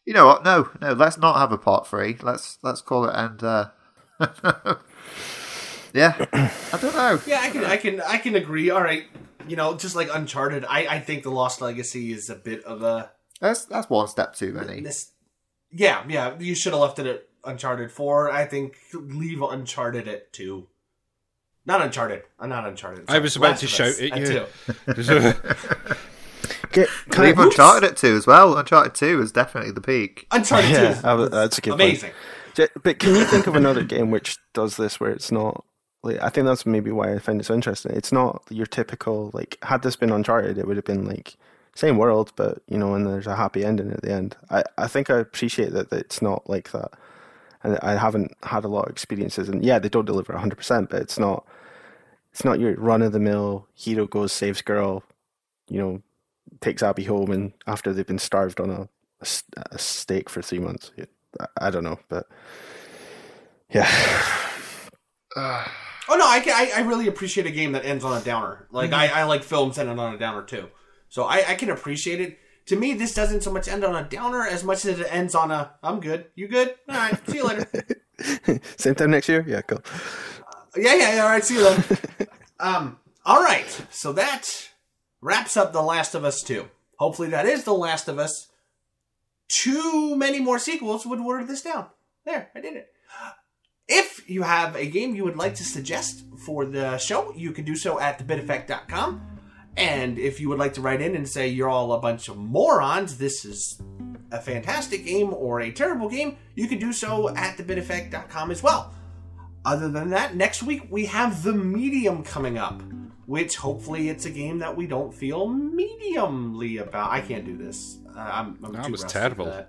[0.06, 0.44] You know what?
[0.44, 0.94] No, no.
[0.94, 2.18] Let's not have a part three.
[2.22, 3.44] Let's let's call it and.
[3.44, 3.70] Uh,
[5.94, 7.20] yeah, I don't know.
[7.26, 8.70] Yeah, I can, I can, I can agree.
[8.70, 9.04] All right,
[9.48, 12.82] you know, just like Uncharted, I, I think the Lost Legacy is a bit of
[12.82, 14.82] a That's that's one step too many.
[14.82, 15.12] this.
[15.72, 18.30] Yeah, yeah, you should have left it at Uncharted four.
[18.32, 20.68] I think leave Uncharted at two.
[21.66, 22.24] Not Uncharted.
[22.40, 23.06] Uh, not Uncharted.
[23.08, 25.04] I was about Last to of shout Us at two.
[25.04, 25.34] you.
[26.72, 28.58] Get, can Leave Uncharted at two as well.
[28.58, 30.26] Uncharted two is definitely the peak.
[30.32, 30.72] Uncharted.
[30.72, 31.82] Yeah, is I was- that's a good point.
[31.82, 32.12] amazing.
[32.56, 35.64] J- But can you think of another game which does this where it's not
[36.04, 37.92] like I think that's maybe why I find it so interesting.
[37.94, 41.36] It's not your typical like had this been Uncharted, it would have been like
[41.76, 44.36] same world, but you know, and there's a happy ending at the end.
[44.50, 46.92] I, I think I appreciate that, that it's not like that.
[47.64, 50.90] And I haven't had a lot of experiences and yeah, they don't deliver hundred percent,
[50.90, 51.46] but it's not
[52.32, 55.04] it's not your run of the mill hero goes, saves girl,
[55.70, 56.02] you know,
[56.62, 58.90] takes Abby home and after they've been starved on a
[59.72, 60.92] a steak for three months.
[61.00, 61.06] I-
[61.62, 62.28] I don't know, but
[63.70, 63.88] yeah.
[65.38, 65.72] Ah.
[66.10, 68.68] Oh no, I, can, I I really appreciate a game that ends on a downer.
[68.72, 70.68] Like I, I like films ending on a downer too.
[71.10, 72.40] So I, I can appreciate it.
[72.68, 75.36] To me, this doesn't so much end on a downer as much as it ends
[75.36, 76.26] on a I'm good.
[76.36, 76.76] You good?
[76.90, 77.30] All right.
[77.30, 77.68] See you later.
[78.78, 79.44] Same time next year?
[79.48, 79.82] Yeah, cool.
[80.76, 81.24] Yeah, yeah, yeah.
[81.24, 81.84] All right, see you then.
[82.60, 83.86] um, all right.
[83.90, 84.70] So that
[85.22, 86.68] wraps up The Last of Us 2.
[86.98, 88.48] Hopefully, that is The Last of Us.
[89.50, 91.88] Too many more sequels would water this down.
[92.26, 92.94] There, I did it.
[93.94, 97.66] If you have a game you would like to suggest for the show, you can
[97.66, 99.22] do so at thebiteffect.com.
[99.76, 102.38] And if you would like to write in and say you're all a bunch of
[102.38, 103.82] morons, this is
[104.32, 108.94] a fantastic game or a terrible game, you can do so at thebiteffect.com as well.
[109.66, 112.82] Other than that, next week we have The Medium coming up,
[113.26, 117.12] which hopefully it's a game that we don't feel mediumly about.
[117.12, 117.98] I can't do this.
[118.16, 119.66] Uh, I'm, I'm That too was terrible.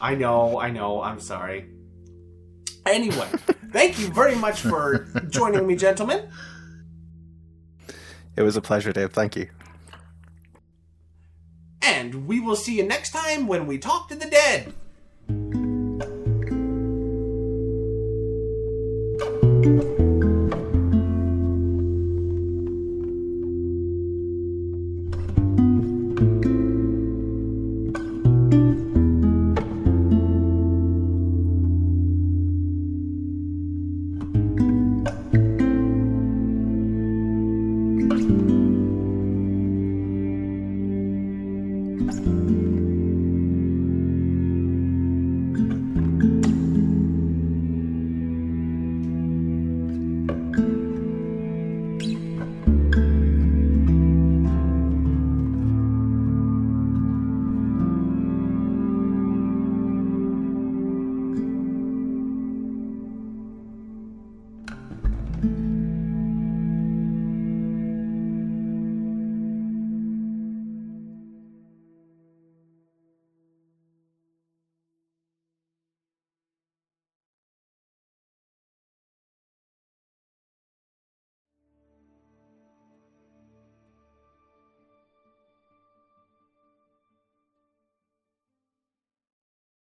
[0.00, 1.02] I know, I know.
[1.02, 1.73] I'm sorry.
[2.86, 3.28] Anyway,
[3.72, 6.28] thank you very much for joining me, gentlemen.
[8.36, 9.12] It was a pleasure, Dave.
[9.12, 9.48] Thank you.
[11.82, 14.72] And we will see you next time when we talk to the dead.
[19.64, 19.93] thank you